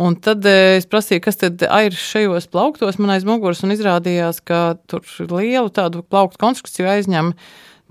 Un 0.04 0.16
tad 0.20 0.44
eh, 0.48 0.78
es 0.80 0.88
prasīju, 0.90 1.22
kas 1.24 1.40
tad 1.40 1.64
ir 1.64 1.96
šajos 2.00 2.48
plauktos 2.52 2.96
man 3.00 3.12
aiz 3.14 3.28
muguras, 3.28 3.60
un 3.64 3.76
izrādījās, 3.76 4.40
ka 4.44 4.78
tur 4.88 5.04
lielu 5.20 5.68
tādu 5.72 6.00
plauktu 6.04 6.40
konstrukciju 6.40 6.88
aizņem 6.96 7.32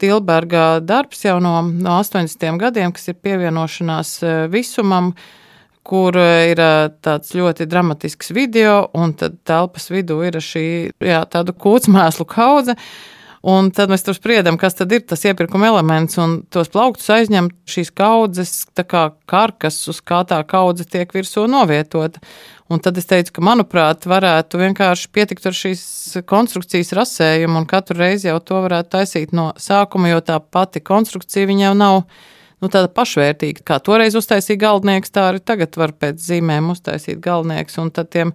Tilberga 0.02 0.80
darbs 0.82 1.24
jau 1.26 1.38
no, 1.44 1.60
no 1.62 1.98
80. 2.02 2.58
gadiem, 2.62 2.94
kas 2.96 3.12
ir 3.12 3.18
pievienošanās 3.24 4.14
eh, 4.26 4.44
visumam, 4.52 5.12
kur 5.86 6.18
eh, 6.20 6.52
ir 6.54 6.62
tāds 7.06 7.36
ļoti 7.38 7.68
dramatisks 7.70 8.34
video, 8.36 8.88
un 8.98 9.14
tad 9.20 9.38
telpas 9.48 9.90
vidū 9.94 10.22
ir 10.26 10.40
šī 10.42 10.68
jā, 11.04 11.24
tāda 11.30 11.56
kūtsmēslu 11.56 12.28
kaudze. 12.30 12.78
Un 13.44 13.74
tad 13.76 13.92
mēs 13.92 14.06
tur 14.06 14.16
spriedām, 14.16 14.56
kas 14.56 14.78
tad 14.80 14.94
ir 14.96 15.02
tas 15.04 15.26
iepirkuma 15.28 15.68
elements, 15.68 16.16
un 16.22 16.38
tos 16.54 16.70
plauktus 16.72 17.10
aizņem 17.12 17.50
šīs 17.68 17.90
kaudzes, 17.92 18.54
tā 18.72 18.86
kā 18.88 19.02
karkas, 19.28 19.82
uz 19.92 20.00
kā 20.00 20.22
tā 20.30 20.38
kaudze 20.48 20.86
tiek 20.88 21.12
virsū 21.12 21.44
novietota. 21.52 22.22
Un 22.72 22.80
tad 22.80 22.96
es 22.98 23.10
teicu, 23.10 23.34
ka, 23.36 23.44
manuprāt, 23.44 24.08
varētu 24.08 24.62
vienkārši 24.62 25.12
pietikt 25.12 25.50
ar 25.50 25.58
šīs 25.60 25.84
konstrukcijas 26.24 26.96
rasējumu, 26.96 27.60
un 27.60 27.68
katru 27.68 28.00
reizi 28.00 28.30
jau 28.30 28.40
to 28.40 28.62
varētu 28.64 28.94
taisīt 28.96 29.36
no 29.36 29.50
sākuma, 29.60 30.14
jo 30.14 30.24
tā 30.24 30.40
pati 30.40 30.80
konstrukcija 30.80 31.52
jau 31.66 31.74
nav 31.76 32.06
nu, 32.64 32.72
tāda 32.72 32.90
pašvērtīga. 32.96 33.64
Kā 33.68 33.80
toreiz 33.84 34.16
uztaisīja 34.18 34.62
galdnieks, 34.62 35.12
tā 35.14 35.28
arī 35.32 35.42
tagad 35.44 35.76
var 35.80 35.94
pēc 36.00 36.22
zīmēm 36.24 36.72
uztaisīt 36.72 37.20
galdnieks. 37.24 37.76
Un 37.84 37.92
tad 37.94 38.12
tiem 38.16 38.32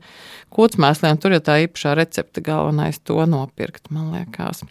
kūtsmēsliem 0.54 1.18
tur 1.20 1.36
ir 1.36 1.42
tā 1.44 1.58
īpašā 1.64 1.94
recepte 1.98 2.42
galvenais 2.44 3.00
to 3.04 3.18
nopirkt, 3.28 3.90
man 3.94 4.12
liekas. 4.14 4.62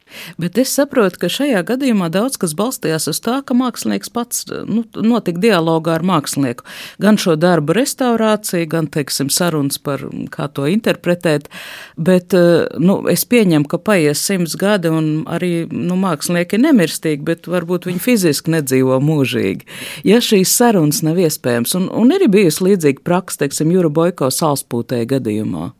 Bet 0.41 0.57
es 0.61 0.73
saprotu, 0.77 1.21
ka 1.23 1.31
šajā 1.31 1.63
gadījumā 1.67 2.09
daudz 2.13 2.37
kas 2.41 2.53
balstījās 2.57 3.09
uz 3.11 3.21
tā, 3.25 3.39
ka 3.45 3.57
mākslinieks 3.57 4.13
pats 4.13 4.45
nu, 4.69 4.83
notika 4.95 5.41
dialogā 5.47 5.97
ar 5.97 6.05
mākslinieku. 6.05 6.65
Gan 7.01 7.19
šo 7.21 7.37
darbu 7.39 7.75
restaurāciju, 7.77 8.69
gan, 8.71 8.89
teiksim, 8.93 9.31
sarunas 9.33 9.81
par 9.81 10.05
kā 10.33 10.49
to 10.53 10.67
interpretēt. 10.69 11.49
Bet 11.97 12.33
nu, 12.33 12.99
es 13.09 13.25
pieņemu, 13.29 13.69
ka 13.69 13.81
paies 13.81 14.21
simts 14.21 14.57
gadi 14.59 14.91
un 14.93 15.11
arī 15.29 15.51
nu, 15.71 15.97
mākslinieki 15.99 16.57
ir 16.57 16.65
nemirstīgi, 16.67 17.25
bet 17.25 17.49
varbūt 17.49 17.89
viņi 17.89 18.03
fiziski 18.03 18.53
nedzīvo 18.57 18.99
mūžīgi 19.03 19.46
svarīgi. 19.47 19.65
Ja 20.03 20.19
šīs 20.21 20.51
sarunas 20.55 21.03
nav 21.03 21.17
iespējams, 21.17 21.75
un, 21.75 21.89
un 21.89 22.11
ir 22.11 22.27
bijusi 22.29 22.63
līdzīga 22.63 23.03
praksa, 23.03 23.45
teiksim, 23.45 23.71
Jūra 23.71 23.89
Boiko 23.89 24.29
salspūtēja 24.29 25.07
gadījumā. 25.17 25.71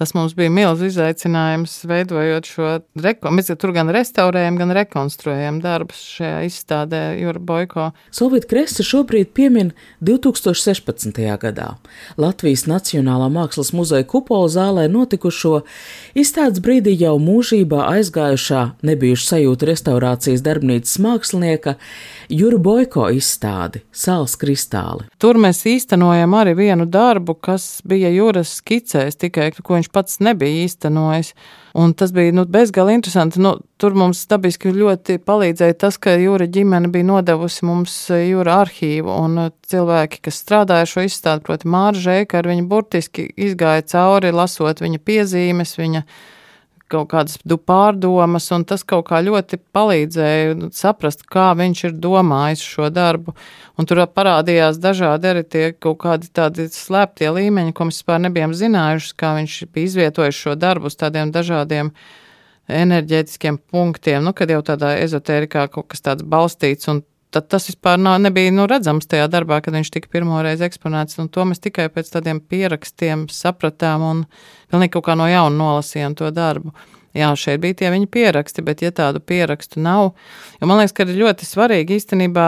Tas 0.00 0.14
mums 0.16 0.32
bija 0.32 0.48
milzīgs 0.48 0.94
izaicinājums, 0.94 1.74
veidojot 1.84 2.46
šo 2.48 2.68
rekonstrukciju. 2.96 3.36
Mēs 3.36 3.50
tur 3.60 3.72
gan 3.76 3.90
restaurējam, 3.92 4.56
gan 4.56 4.72
rekonstruējam 4.72 5.58
darbus 5.60 6.00
šajā 6.16 6.38
izstādē, 6.48 7.00
Jūra 7.20 7.42
Boiko. 7.44 7.90
Solvīt 8.16 8.46
Kresa 8.48 8.80
šobrīd 8.86 9.34
piemin 9.36 9.74
2016. 10.00 11.20
gadā 11.42 11.74
Latvijas 12.16 12.64
Nacionālā 12.70 13.28
mākslas 13.34 13.74
muzeja 13.76 14.06
kupola 14.08 14.48
zālē 14.48 14.86
notikušo 14.88 15.66
izstādes 16.16 16.64
brīdī 16.64 16.96
jau 16.96 17.18
mūžībā 17.20 17.84
aizgājušā 17.98 18.64
nebijuša 18.80 19.28
sajūta 19.34 19.68
restaurācijas 19.68 20.46
darbnīcas 20.48 20.96
mākslinieka 21.04 21.76
Jūra 22.32 22.62
Boiko 22.62 23.10
izstādi 23.12 23.84
Sāls 23.92 24.38
kristāli. 24.40 25.10
Tur 25.20 25.36
mēs 25.44 25.60
īstenojam 25.68 26.40
arī 26.40 26.56
vienu 26.56 26.88
darbu, 26.88 27.36
kas 27.36 27.82
bija 27.84 28.08
Jūras 28.16 28.56
skicēs, 28.62 29.20
tikai 29.20 29.50
ko 29.60 29.76
viņš 29.76 29.89
pats 29.94 30.20
nebija 30.24 30.64
īstenojis. 30.64 31.34
Un 31.78 31.92
tas 31.94 32.10
bija 32.14 32.34
nu, 32.34 32.44
bezgalīgi 32.50 32.98
interesanti. 32.98 33.42
Nu, 33.42 33.54
tur 33.78 33.94
mums 33.98 34.24
dabiski 34.30 34.72
ļoti 34.74 35.20
palīdzēja 35.22 35.76
tas, 35.84 36.00
ka 36.02 36.16
Jūra 36.18 36.48
ģimene 36.50 36.90
bija 36.90 37.06
nodevusi 37.12 37.66
mums 37.68 37.94
Jūra 38.10 38.60
arhīvu. 38.64 39.12
Un 39.14 39.52
cilvēki, 39.70 40.22
kas 40.26 40.42
strādāja 40.42 40.88
šo 40.90 41.06
izstādi, 41.06 41.44
proti, 41.46 41.70
Māra 41.70 41.98
Žēka, 41.98 42.40
ar 42.40 42.50
viņu 42.50 42.66
burtiski 42.70 43.28
izgāja 43.38 43.86
cauri, 43.94 44.34
lasot 44.34 44.82
viņa 44.82 45.02
piezīmes, 45.06 45.76
viņa 45.78 46.04
kaut 46.90 47.10
kādas 47.12 47.38
pārdomas, 47.66 48.48
un 48.54 48.64
tas 48.68 48.82
kaut 48.86 49.06
kā 49.10 49.20
ļoti 49.24 49.60
palīdzēja 49.74 50.70
saprast, 50.76 51.24
kā 51.30 51.50
viņš 51.58 51.84
ir 51.88 51.98
domājis 52.02 52.64
šo 52.66 52.90
darbu. 52.94 53.34
Un 53.78 53.88
tur 53.88 54.02
parādījās 54.04 54.80
dažādi 54.82 55.30
arī 55.30 55.44
tie 55.44 55.66
kaut 55.72 56.00
kādi 56.04 56.30
tādi 56.34 56.68
slēptie 56.72 57.30
līmeņi, 57.36 57.74
ko 57.76 57.88
mēs 57.88 58.00
vispār 58.02 58.24
nebijām 58.26 58.56
zinājuši, 58.56 59.14
kā 59.20 59.34
viņš 59.38 59.60
bija 59.74 59.90
izvietojis 59.90 60.42
šo 60.44 60.56
darbu 60.58 60.90
uz 60.90 60.98
tādiem 61.00 61.32
dažādiem 61.34 61.94
enerģētiskiem 62.70 63.58
punktiem, 63.70 64.22
nu, 64.22 64.34
kad 64.36 64.50
jau 64.50 64.60
tādā 64.62 64.94
ezotērikā 65.02 65.66
kaut 65.74 65.88
kas 65.90 66.04
tāds 66.06 66.26
balstīts, 66.26 66.90
un 66.92 67.02
tad 67.34 67.48
tas 67.50 67.68
vispār 67.70 67.98
nav, 68.00 68.18
nebija 68.22 68.52
nu, 68.54 68.66
redzams 68.70 69.08
tajā 69.10 69.28
darbā, 69.30 69.60
kad 69.64 69.74
viņš 69.76 69.90
tika 69.94 70.10
pirmoreiz 70.12 70.62
eksponēts. 70.66 71.18
To 71.32 71.46
mēs 71.48 71.62
tikai 71.62 71.88
pēc 71.92 72.10
tādiem 72.14 72.42
pierakstiem 72.42 73.28
sapratām 73.32 74.06
un 74.06 74.24
pilnīgi 74.72 74.96
kaut 74.96 75.06
kā 75.08 75.16
no 75.18 75.28
jauna 75.30 75.56
nolasījām 75.56 76.16
to 76.18 76.30
darbu. 76.34 76.74
Jā, 77.16 77.32
šeit 77.34 77.62
bija 77.62 77.74
tie 77.80 77.90
viņa 77.90 78.06
pieraksti, 78.10 78.62
bet 78.62 78.84
ja 78.84 78.92
tādu 78.94 79.18
pierakstu 79.18 79.82
nav, 79.82 80.12
jo 80.60 80.68
man 80.70 80.78
liekas, 80.78 80.94
ka 80.94 81.06
ir 81.08 81.18
ļoti 81.18 81.48
svarīgi 81.48 81.96
īstenībā 81.98 82.46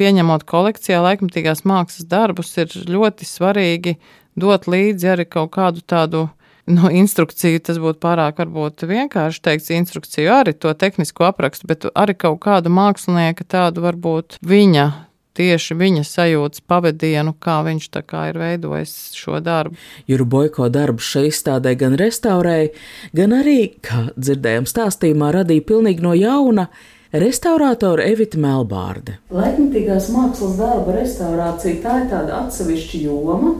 pieņemot 0.00 0.42
kolekcijā 0.48 0.98
laikmatīgās 1.04 1.62
mākslas 1.68 2.08
darbus, 2.10 2.50
ir 2.58 2.72
ļoti 2.90 3.28
svarīgi 3.28 3.94
dot 4.34 4.66
līdzi 4.66 5.12
arī 5.12 5.28
kaut 5.30 5.52
kādu 5.54 5.84
tādu 5.86 6.24
no 6.70 6.90
instrukciju 6.92 7.62
tas 7.66 7.78
būtu 7.82 8.00
pārāk 8.02 8.42
varbūt 8.42 8.84
vienkārši 8.88 9.42
teikts 9.42 9.72
instrukciju 9.74 10.34
arī 10.34 10.54
to 10.54 10.72
tehnisko 10.74 11.26
aprakstu, 11.30 11.68
bet 11.70 11.88
arī 11.94 12.14
kaut 12.18 12.42
kādu 12.44 12.72
mākslinieka 12.72 13.46
tādu 13.48 13.86
varbūt 13.86 14.38
viņa 14.46 14.90
tieši 15.36 15.76
viņa 15.78 16.04
sajūtas 16.06 16.62
pavadienu, 16.68 17.34
kā 17.40 17.60
viņš 17.66 17.88
tā 17.94 18.02
kā 18.04 18.26
ir 18.30 18.38
veidojis 18.40 19.12
šo 19.16 19.40
darbu. 19.44 19.78
Juru 20.10 20.26
Boiko 20.28 20.68
darbu 20.72 21.02
šai 21.02 21.28
izstādē 21.30 21.74
gan 21.80 21.96
restaurēja, 22.00 22.72
gan 23.16 23.36
arī, 23.40 23.72
kā 23.84 24.10
dzirdējām 24.16 24.68
stāstījumā, 24.68 25.32
radīja 25.38 25.64
pilnīgi 25.72 26.04
no 26.04 26.12
jauna 26.18 26.68
restaurātora 27.12 28.06
Evita 28.12 28.40
Melbārde. 28.40 29.18
Laikmatīgās 29.32 30.08
mākslas 30.12 30.56
darba 30.60 30.96
restaurācija 31.00 31.80
tā 31.84 31.98
ir 32.02 32.08
tāda 32.12 32.42
atsevišķa 32.44 33.04
joma. 33.06 33.54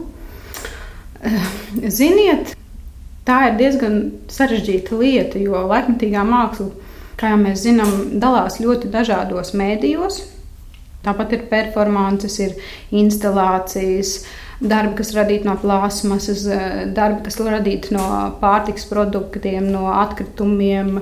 Ziniet, 1.97 2.53
Tā 3.23 3.37
ir 3.47 3.57
diezgan 3.59 3.99
sarežģīta 4.31 4.97
lieta, 4.99 5.39
jo 5.39 5.61
laikmatīgā 5.69 6.25
māksla, 6.27 6.69
kā 7.19 7.31
jau 7.31 7.39
mēs 7.39 7.63
zinām, 7.63 7.93
dalās 8.19 8.59
ļoti 8.59 8.91
dažādos 8.91 9.53
mēdījos. 9.55 10.19
Tāpat 11.03 11.35
ir 11.35 11.45
performances, 11.51 12.35
ir 12.43 12.53
instalācijas, 12.95 14.17
darbi, 14.59 14.97
kas 14.99 15.11
radīti 15.15 15.47
no 15.47 15.55
plāsmas, 15.59 16.29
darbi, 16.95 17.23
kas 17.25 17.39
radīti 17.43 17.95
no 17.95 18.05
pārtiks 18.43 18.87
produktiem, 18.91 19.67
no 19.71 19.89
atkritumiem. 19.91 20.97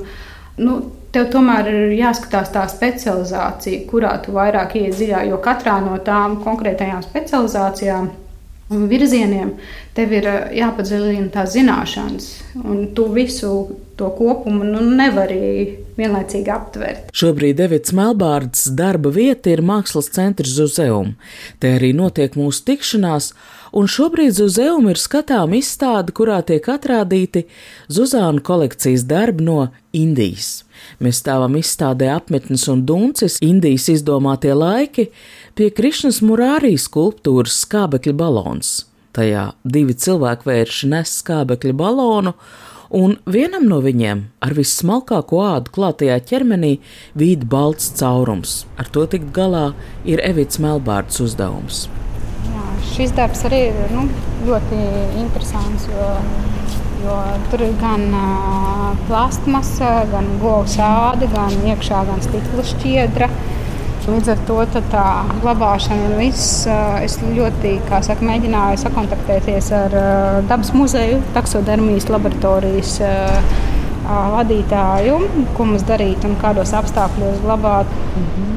Nu, 0.62 0.78
tev 1.14 1.30
tomēr 1.34 1.70
ir 1.74 1.94
jāskatās 1.98 2.54
tā 2.54 2.68
specializācija, 2.70 3.86
kurā 3.90 4.14
tu 4.22 4.34
vairāk 4.38 4.78
ienāc 4.78 4.98
dziļāk, 4.98 5.30
jo 5.30 5.42
katrā 5.42 5.80
no 5.86 5.98
tām 6.06 6.38
konkrētajām 6.46 7.02
specializācijām 7.06 8.12
virzieniem, 8.72 9.56
tev 9.98 10.14
ir 10.16 10.28
eh, 10.28 10.42
jāpadziļina 10.62 11.30
tās 11.34 11.56
zināšanas, 11.56 12.28
un 12.64 12.86
tu 12.96 13.08
visu 13.14 13.54
to 14.00 14.10
kopumu 14.18 14.66
nu, 14.66 14.82
nevari 14.82 15.78
vienlaicīgi 16.00 16.52
aptvert. 16.52 17.10
Šobrīd 17.16 17.60
Devits 17.60 17.94
Melbārds 17.96 18.66
darba 18.78 19.12
vieta 19.14 19.52
ir 19.52 19.62
mākslas 19.66 20.10
centrs 20.16 20.56
Zuzeum. 20.56 21.16
Te 21.62 21.76
arī 21.78 21.92
notiek 21.98 22.38
mūsu 22.40 22.64
tikšanās, 22.72 23.32
un 23.78 23.92
šobrīd 23.92 24.34
Zuzeum 24.40 24.90
ir 24.90 25.00
skatām 25.02 25.54
izstāde, 25.58 26.16
kurā 26.18 26.40
tiek 26.48 26.66
atrādīti 26.72 27.46
Zuzānu 27.92 28.42
kolekcijas 28.48 29.06
darbi 29.10 29.46
no 29.46 29.68
Indijas. 29.92 30.62
Mēs 31.04 31.20
stāvam 31.22 31.58
izstādē 31.60 32.10
apmetnes 32.16 32.64
un 32.72 32.86
duncis, 32.88 33.38
Indijas 33.44 33.90
izdomātie 33.92 34.54
laiki, 34.58 35.10
pie 35.58 35.70
Krišnas 35.76 36.22
Murārī 36.26 36.74
skulptūras 36.80 37.62
skābekļa 37.66 38.14
balons. 38.18 38.74
Tajā 39.16 39.52
divi 39.68 39.96
cilvēkvērši 39.98 40.90
nes 40.92 41.14
skābekļa 41.22 41.74
balonu, 41.78 42.34
un 42.96 43.18
vienam 43.26 43.68
no 43.68 43.82
viņiem 43.84 44.24
ar 44.44 44.56
vissmalkāko 44.56 45.42
ādu 45.48 45.74
klātajā 45.76 46.20
ķermenī 46.30 46.78
vīd 47.20 47.48
balts 47.52 47.92
caurums. 48.00 48.62
Ar 48.80 48.88
to 48.92 49.04
tikt 49.12 49.34
galā 49.36 49.72
ir 50.08 50.24
Evits 50.24 50.62
Melbārds 50.64 51.20
uzdevums. 51.24 51.86
Jā, 52.48 52.66
šis 52.94 53.16
darbs 53.18 53.44
arī 53.50 53.66
ir 53.74 53.94
nu, 53.96 54.08
ļoti 54.48 54.82
interesants, 55.26 55.92
jo 55.92 56.08
Jo 57.02 57.16
tur 57.50 57.64
ir 57.66 57.72
gan 57.82 58.04
uh, 58.14 58.92
plastmasa, 59.08 60.04
gan 60.12 60.28
govs 60.42 60.76
āda, 60.86 61.26
gan 61.34 61.56
iekšā 61.66 62.04
gan 62.06 62.22
stikla 62.22 62.66
šķiedra. 62.72 63.30
Līdz 64.02 64.32
ar 64.34 64.40
to 64.48 64.56
tā 64.90 65.06
glabāšana 65.44 66.08
un 66.10 66.16
viss. 66.18 66.64
Es 67.06 67.20
ļoti 67.22 67.76
saka, 68.02 68.26
mēģināju 68.26 68.82
sakontaktēties 68.82 69.70
ar 69.78 69.96
dabas 70.50 70.74
muzeju, 70.74 71.22
taksodermijas 71.36 72.10
laboratorijas 72.10 72.98
vadītāju, 74.34 75.20
ko 75.56 75.70
mums 75.70 75.86
darīt 75.88 76.26
un 76.28 76.34
kādos 76.42 76.74
apstākļos 76.82 77.44
glabāt. 77.46 77.94
Mhm. 78.18 78.52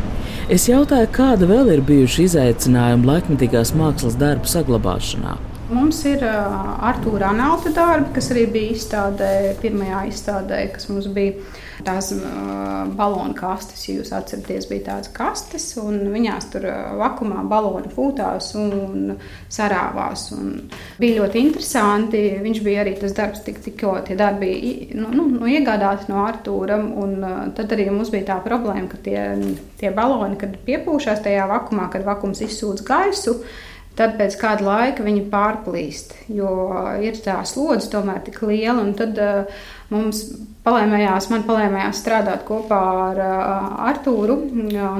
Es 0.49 0.67
jautāju, 0.69 1.09
kāda 1.13 1.47
vēl 1.49 1.71
ir 1.73 1.81
bijuši 1.81 2.27
izaicinājumi 2.29 3.09
laikmetīgās 3.09 3.73
mākslas 3.77 4.17
darbu 4.21 4.51
saglabāšanā. 4.51 5.39
Mums 5.65 6.03
ir 6.05 6.21
uh, 6.21 6.75
Artūra 6.85 7.31
Analta 7.33 7.71
darbi, 7.73 8.11
kas 8.19 8.27
arī 8.35 8.43
bija 8.53 8.75
izstādē, 8.75 9.29
pirmajā 9.63 10.03
izstādē, 10.11 10.59
kas 10.75 10.91
mums 10.91 11.09
bija 11.09 11.39
tās 11.87 12.11
uh, 12.13 12.85
balonu 12.93 13.33
kastes. 13.39 13.87
Ja 13.89 13.95
jūs 13.97 14.13
atceraties, 14.13 14.69
bija 14.69 14.91
tādas 14.91 15.09
kastes, 15.17 15.71
un 15.81 16.13
viņās 16.13 16.51
tur 16.53 16.69
uh, 16.69 16.93
vakumā 17.01 17.47
baloni 17.49 17.89
pūtās 17.95 18.51
un 18.61 19.17
sarāvās. 19.49 20.27
Un 20.37 20.53
bija 21.01 21.23
ļoti 21.23 21.45
interesanti. 21.47 22.25
Viņš 22.45 22.65
bija 22.67 22.85
arī 22.85 22.97
tas 23.01 23.17
darbs, 23.17 23.41
tik, 23.49 23.65
tikko 23.65 23.97
tie 24.05 24.21
darbi 24.21 24.53
bija 24.53 25.01
nu, 25.01 25.15
nu, 25.17 25.29
nu, 25.33 25.49
iegādāti 25.49 26.13
no 26.13 26.27
Artūra. 26.29 26.77
Un 26.77 27.17
uh, 27.23 27.45
tad 27.57 27.73
arī 27.73 27.89
mums 27.89 28.13
bija 28.13 28.35
tā 28.35 28.43
problēma, 28.45 28.85
ka 28.93 29.01
tie, 29.09 29.31
tie 29.81 29.97
baloni, 29.97 30.37
kad 30.45 30.61
piepūšās 30.69 31.25
tajā 31.25 31.49
vakumā, 31.57 31.89
kad 31.95 32.05
vakums 32.05 32.45
izsūdz 32.45 32.85
gaisu, 32.85 33.41
Tad 33.95 34.17
pēc 34.19 34.35
kāda 34.41 34.65
laika 34.67 35.05
viņi 35.07 35.29
pārplīst, 35.31 36.17
jo 36.35 36.51
ir 36.99 37.15
tā 37.23 37.37
slodze 37.47 37.93
tomēr 37.93 38.25
tik 38.27 38.41
liela. 38.43 38.83
Tad 38.99 39.21
uh, 39.23 39.61
mums 39.95 40.25
palēmējās, 40.67 41.29
man 41.31 41.45
palēmējās 41.47 42.01
strādāt 42.03 42.43
kopā 42.49 42.81
ar 43.05 43.23
uh, 43.23 43.69
Artūru. 43.93 44.41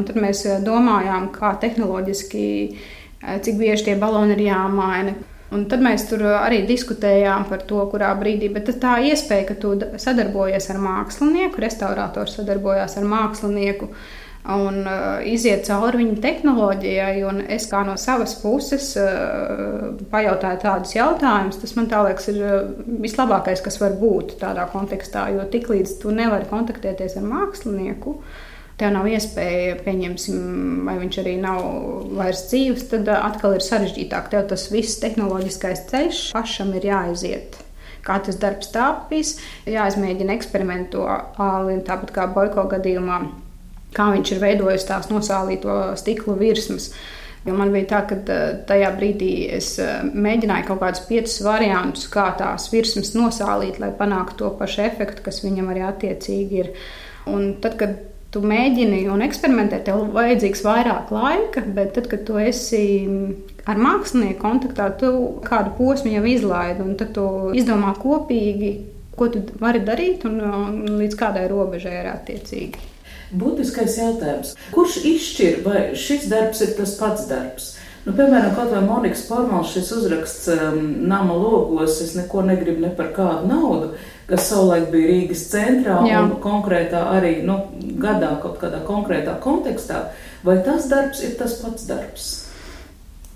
Tad 0.07 0.15
mēs 0.23 0.45
domājām, 0.63 1.33
kā 1.35 1.57
tehnoloģiski, 1.65 2.47
uh, 2.71 3.39
cik 3.43 3.59
bieži 3.59 3.91
tie 3.91 3.99
baloni 3.99 4.37
ir 4.39 4.45
jāmaina. 4.47 5.17
Un 5.55 5.67
tad 5.71 5.83
mēs 5.85 6.07
tur 6.09 6.23
arī 6.35 6.63
diskutējām 6.67 7.45
par 7.51 7.67
to, 7.69 7.83
kurā 7.91 8.13
brīdī. 8.19 8.49
Bet 8.55 8.71
tā 8.83 8.97
iespēja, 9.11 9.49
ka 9.51 9.57
tu 9.59 9.75
sadarbojies 10.03 10.71
ar 10.73 10.81
mākslinieku, 10.83 11.63
restaurators 11.63 12.39
sadarbojās 12.39 12.97
ar 12.99 13.11
mākslinieku 13.11 13.91
un 14.45 14.83
uh, 14.85 15.23
iziet 15.25 15.65
cauri 15.65 16.03
viņa 16.03 16.19
tehnoloģijai. 16.21 17.15
Es 17.55 17.67
kā 17.71 17.81
no 17.87 17.97
savas 18.01 18.37
puses 18.43 18.91
uh, 19.01 19.95
pajautāju 20.13 20.61
tādus 20.61 20.95
jautājumus, 20.97 21.61
tas 21.63 21.75
man 21.79 21.89
liekas, 21.89 22.29
ir 22.33 22.41
uh, 22.45 22.57
vislabākais, 23.05 23.65
kas 23.65 23.81
var 23.81 23.97
būt 24.01 24.37
tādā 24.43 24.67
kontekstā. 24.73 25.31
Jo 25.33 25.47
tiklīdz 25.49 25.97
tu 26.03 26.13
nevari 26.13 26.49
kontaktēties 26.51 27.17
ar 27.21 27.25
mākslinieku, 27.31 28.19
tev 28.77 28.93
nav 28.93 29.09
iespēja, 29.09 29.79
pieņemsim, 29.87 30.41
vai 30.85 30.99
viņš 31.01 31.21
arī 31.23 31.37
nav 31.41 31.65
vairs 32.19 32.45
dzīves, 32.51 32.89
tad 32.93 33.09
atkal 33.17 33.57
ir 33.57 33.65
sarežģītāk. 33.65 34.29
Tev 34.35 34.49
tas 34.53 34.67
viss 34.75 35.01
tehnoloģiskais 35.01 35.87
ceļš 35.89 36.27
pašam 36.37 36.75
ir 36.77 36.91
jāiziet 36.93 37.63
kā 38.05 38.19
tas 38.21 38.37
darbs 38.37 38.69
tāpīs, 38.69 39.31
jāizmēģina 39.65 40.35
eksperimentāli, 40.37 41.79
tāpat 41.89 42.11
kā 42.13 42.27
Boiko 42.35 42.67
gadījumā 42.69 43.23
kā 43.95 44.11
viņš 44.15 44.33
ir 44.35 44.43
veidojis 44.43 44.89
tās 44.89 45.11
nosālīto 45.13 45.77
stiklu 46.01 46.37
virsmas. 46.41 46.91
Jo 47.45 47.53
man 47.59 47.75
bija 47.75 47.91
tā, 47.91 48.01
ka 48.09 48.17
eh, 48.33 48.45
tajā 48.69 48.89
brīdī 48.97 49.33
es 49.53 49.75
eh, 49.83 50.01
mēģināju 50.01 50.69
kaut 50.71 50.81
kādus 50.81 51.05
piecus 51.09 51.37
variantus, 51.45 52.09
kā 52.13 52.31
tās 52.39 52.71
virsmas 52.73 53.13
nosālīt, 53.17 53.81
lai 53.83 53.93
panāktu 53.99 54.41
to 54.41 54.53
pašu 54.61 54.87
efektu, 54.87 55.25
kas 55.27 55.43
viņam 55.45 55.69
arī 55.75 55.85
attiecīgi 55.85 56.63
ir. 56.63 56.73
Un 57.29 57.55
tad, 57.61 57.77
kad 57.81 57.99
tu 58.35 58.41
mēģini 58.45 59.05
un 59.13 59.23
eksperimentē, 59.25 59.83
tev 59.87 60.09
vajadzīgs 60.15 60.65
vairāk 60.65 61.13
laika, 61.15 61.63
bet 61.77 61.93
tad, 61.99 62.09
kad 62.11 62.25
tu 62.27 62.41
esi 62.41 62.83
ar 63.69 63.79
mākslinieku 63.81 64.41
kontaktā, 64.41 64.89
tu 65.01 65.13
kādu 65.45 65.77
posmu 65.79 66.17
jau 66.17 66.25
izlaidi, 66.33 66.83
un 66.85 66.97
tad 67.01 67.13
tu 67.17 67.29
izdomā 67.57 67.93
kopīgi, 68.01 68.73
ko 69.15 69.31
tu 69.31 69.45
vari 69.61 69.85
darīt 69.85 70.27
un, 70.27 70.41
un 70.43 70.99
līdz 70.99 71.21
kādai 71.21 71.47
robežai 71.53 71.95
ir 72.01 72.11
attiecīgi. 72.11 72.94
Būtiskais 73.33 73.97
jautājums, 73.99 74.53
kurš 74.75 75.01
izšķir, 75.09 75.63
vai 75.65 75.87
šis 75.99 76.29
darbs 76.31 76.61
ir 76.67 76.77
tas 76.79 76.95
pats 77.01 77.27
darbs? 77.31 77.73
Nu, 78.05 78.13
piemēram, 78.13 78.53
kaut 78.53 78.69
vai 78.69 78.83
Monikas 78.85 79.23
formāls 79.25 79.71
šis 79.73 79.89
uzraksts 79.97 80.51
um, 80.53 80.81
nama 81.09 81.33
logos, 81.41 82.03
es 82.05 82.13
neko 82.19 82.43
negribu 82.45 82.85
ne 82.85 82.91
par 82.93 83.15
kādu 83.17 83.49
naudu, 83.49 83.95
kas 84.29 84.51
savulaik 84.51 84.91
bija 84.93 85.09
Rīgas 85.09 85.47
centrā 85.49 86.03
Jā. 86.05 86.21
un 86.21 86.35
konkrētā 86.45 87.01
arī 87.15 87.39
nu, 87.49 87.57
gadā, 88.03 88.35
kaut 88.43 88.59
kādā 88.61 88.83
konkrētā 88.85 89.39
kontekstā. 89.41 90.11
Vai 90.45 90.59
tas 90.67 90.91
darbs 90.91 91.25
ir 91.25 91.39
tas 91.41 91.57
pats 91.63 91.89
darbs? 91.89 92.29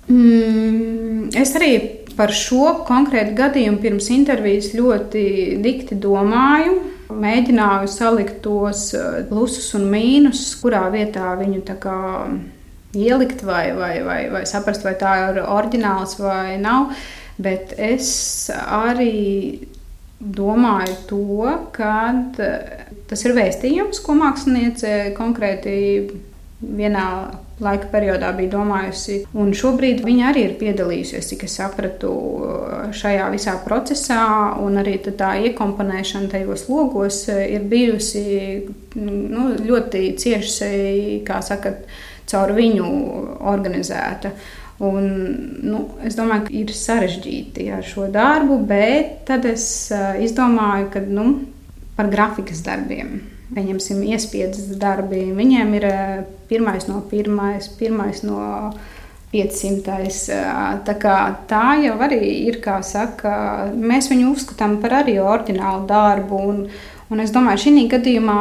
Mm, 0.09 1.31
es 1.37 1.55
arī 1.57 1.73
par 2.19 2.35
šo 2.37 2.83
konkrētu 2.89 3.39
gadījumu 3.41 3.81
pirms 3.81 4.13
intervijas 4.13 4.75
ļoti 4.77 5.25
dikti 5.65 5.97
domāju 5.97 6.77
mēģināju 7.09 7.91
salikt 7.93 8.43
tos 8.45 8.93
eh, 8.97 9.23
plusus 9.29 9.73
un 9.79 9.89
mīnusus, 9.93 10.55
kurā 10.61 10.87
vietā 10.93 11.33
viņu 11.41 11.65
ielikt 12.99 13.43
vai, 13.45 13.73
vai, 13.77 13.95
vai, 14.05 14.21
vai 14.33 14.45
saprast, 14.49 14.85
vai 14.87 14.95
tā 14.99 15.15
ir 15.29 15.43
oriģināls 15.45 16.19
vai 16.21 16.59
nav. 16.61 16.93
Bet 17.39 17.75
es 17.79 18.11
arī 18.51 19.67
domāju 20.19 20.97
to, 21.11 21.51
ka 21.77 21.93
eh, 22.43 22.87
tas 23.11 23.25
ir 23.25 23.37
vēstījums, 23.39 24.03
ko 24.05 24.17
māksliniece 24.19 25.13
konkrēti 25.19 25.77
vienā 26.59 27.09
laika 27.63 27.89
periodā 27.93 28.31
bija 28.37 28.53
domājusi. 28.57 29.23
Un 29.39 29.53
šobrīd 29.57 30.03
viņa 30.07 30.29
arī 30.31 30.45
ir 30.49 30.57
piedalījusies, 30.61 31.31
cik 31.33 31.45
es 31.49 31.57
sapratu, 31.61 32.13
šajā 32.95 33.29
visā 33.35 33.57
procesā. 33.65 34.21
Un 34.65 34.81
arī 34.83 34.99
tā 35.09 35.35
iekomponēšana 35.49 36.31
tajos 36.33 36.69
logos 36.71 37.25
ir 37.29 37.67
bijusi 37.71 38.25
nu, 38.99 39.51
ļoti 39.59 40.05
cieši, 40.21 40.71
kā 41.27 41.43
saka, 41.45 41.75
caur 42.29 42.55
viņu 42.57 42.89
organizēta. 43.49 44.35
Un, 44.85 45.09
nu, 45.67 45.81
es 46.07 46.15
domāju, 46.15 46.45
ka 46.47 46.55
ir 46.55 46.69
sarežģīti 46.71 47.67
ar 47.75 47.83
šo 47.83 48.07
darbu, 48.15 48.61
bet 48.69 49.25
tad 49.27 49.49
es 49.49 49.65
izdomāju, 50.23 50.93
ka 50.93 51.03
nu, 51.03 51.33
par 51.99 52.13
grafikas 52.13 52.63
darbiem 52.63 53.19
pieņemsim, 53.55 54.05
iespiedas 54.13 54.69
darbi. 54.81 55.29
Viņiem 55.37 55.75
ir 55.79 55.89
eh, 55.89 56.15
pirmais 56.51 56.89
no 56.89 57.01
pirmais, 57.11 57.69
pirmais 57.79 58.23
no 58.27 58.73
500. 59.33 59.99
Eh, 60.35 60.81
tā, 60.89 61.15
tā 61.51 61.65
jau 61.85 61.97
arī 62.05 62.21
ir, 62.49 62.61
kā 62.65 62.81
saka, 62.87 63.33
mēs 63.75 64.11
viņu 64.13 64.33
uzskatām 64.35 64.79
par 64.83 65.01
arī 65.03 65.19
oriģinālu 65.23 65.87
darbu. 65.89 66.43
Un, 66.53 66.65
un 67.09 67.25
es 67.25 67.35
domāju, 67.35 67.67
šī 67.67 67.87
gadījumā 67.95 68.41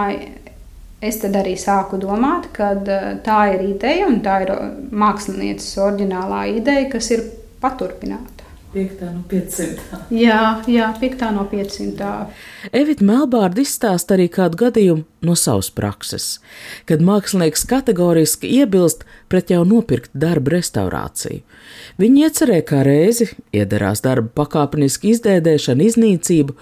es 1.07 1.19
arī 1.27 1.53
sāku 1.59 1.99
domāt, 2.01 2.49
ka 2.55 2.73
eh, 2.77 3.11
tā 3.25 3.41
ir 3.55 3.67
ideja 3.73 4.09
un 4.09 4.21
tā 4.25 4.41
ir 4.45 4.55
mākslinieces 4.91 5.77
oriģinālā 5.83 6.47
ideja, 6.57 6.89
kas 6.95 7.13
ir 7.15 7.27
paturpināta. 7.63 8.36
5 8.77 9.05
no 9.09 9.23
500. 9.29 10.01
Jā, 10.13 10.41
jā 10.69 10.87
5 11.01 11.29
no 11.33 11.45
500. 11.49 12.09
Evita 12.77 13.05
Melbārda 13.07 13.63
izstāsta 13.63 14.13
arī 14.17 14.27
kādu 14.33 14.59
gadījumu 14.61 15.05
no 15.25 15.35
savas 15.39 15.71
prakses, 15.73 16.27
kad 16.89 17.01
mākslinieks 17.05 17.65
kategoriski 17.69 18.51
iebilst 18.59 19.07
pret 19.31 19.49
jau 19.53 19.63
nopirktu 19.65 20.13
darbu 20.13 20.53
restaurāciju. 20.57 21.41
Viņi 21.97 22.27
iecerēja 22.27 22.67
kā 22.69 22.83
reizi 22.85 23.31
iedarās 23.55 24.03
darba 24.05 24.29
pakāpenisku 24.43 25.09
izdēdēšanu, 25.15 25.89
iznīcību, 25.89 26.57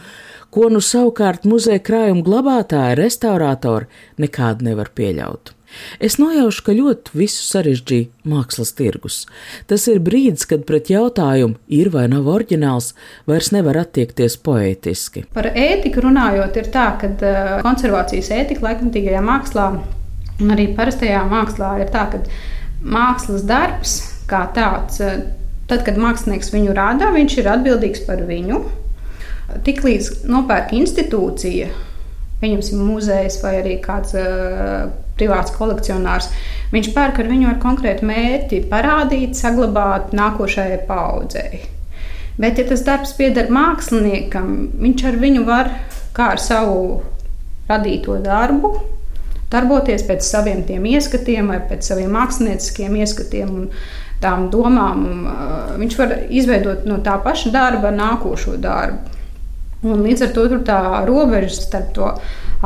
ko 0.56 0.72
nu 0.72 0.80
savukārt 0.80 1.44
muzeja 1.50 1.84
krājuma 1.84 2.24
glabātāja 2.24 2.96
restaurātori 3.02 3.92
nekādu 4.24 4.70
nevar 4.70 4.94
pieļaut. 4.96 5.55
Es 6.00 6.18
nojaušu, 6.22 6.64
ka 6.66 6.76
ļoti 6.78 7.18
visu 7.18 7.44
sarežģīja 7.46 8.30
mākslas 8.32 8.74
tirgus. 8.78 9.20
Tas 9.70 9.86
ir 9.92 10.02
brīdis, 10.04 10.48
kad 10.50 10.66
pret 10.68 10.90
jautājumu, 10.94 11.60
ir 11.68 11.92
vai 11.94 12.08
nav 12.12 12.28
oriģināls, 12.32 12.94
vairs 13.30 13.52
nevar 13.56 13.82
attiekties 13.84 14.38
poētiski. 14.46 15.28
Par 15.36 15.52
ētiku 15.52 16.08
runājot, 16.08 16.60
ir 16.62 16.72
tā, 16.74 16.88
ka 17.02 17.14
konservācijas 17.66 18.32
ētika 18.40 18.70
laikmatīgajā 18.70 19.24
mākslā 19.26 19.70
un 20.42 20.52
arī 20.52 20.68
parastajā 20.76 21.24
mākslā 21.32 21.78
ir 21.84 21.92
tā, 21.94 22.06
ka 22.12 22.22
mākslas 22.86 23.46
darbs 23.48 24.00
kā 24.30 24.46
tāds, 24.56 25.02
tad, 25.70 25.84
kad 25.86 26.00
mākslinieks 26.02 26.52
viņu 26.54 26.76
rada, 26.78 27.12
viņš 27.16 27.40
ir 27.42 27.52
atbildīgs 27.54 28.06
par 28.08 28.24
viņu. 28.28 28.62
Tiklīdz 29.66 30.26
nopērk 30.30 30.74
institūcija, 30.76 31.70
pieņemsim, 32.42 32.82
muzejs 32.82 33.40
vai 33.44 33.60
arī 33.62 33.78
kāds 33.84 34.16
privāts 35.16 35.54
kolekcionārs. 35.56 36.32
Viņš 36.74 36.92
pērk 36.96 37.22
ar 37.24 37.30
viņu 37.32 37.52
ar 37.52 37.60
konkrētu 37.64 38.08
mērķi 38.10 38.64
parādīt, 38.72 39.38
saglabāt 39.40 40.16
nākošajai 40.18 40.82
paudzei. 40.90 41.62
Bet, 42.36 42.60
ja 42.60 42.66
tas 42.68 42.84
darbs 42.84 43.14
pieder 43.16 43.48
māksliniekam, 43.54 44.50
viņš 44.82 45.06
ar 45.08 45.22
viņu 45.22 45.46
var 45.48 45.72
kā 46.16 46.34
ar 46.36 46.42
savu 46.44 47.00
radīto 47.70 48.20
darbu 48.24 48.76
darboties 49.56 50.06
pēc 50.08 50.26
saviem 50.26 50.86
ieskatiem 50.90 51.52
vai 51.54 51.60
pēc 51.70 51.92
saviem 51.92 52.14
mākslinieciskiem 52.16 52.98
ieskatiem 53.02 53.52
un 53.54 53.68
tām 54.24 54.50
domām. 54.54 55.04
Un, 55.06 55.26
uh, 55.30 55.76
viņš 55.80 55.98
var 56.00 56.16
izveidot 56.30 56.88
no 56.90 57.00
tā 57.06 57.18
paša 57.24 57.52
darba 57.54 57.94
nākošo 57.96 58.58
darbu. 58.62 59.15
Un 59.86 60.02
līdz 60.06 60.26
ar 60.26 60.34
to 60.34 60.48
tā 60.66 60.80
robeža 61.06 61.54
starp 61.54 61.92
to 61.94 62.10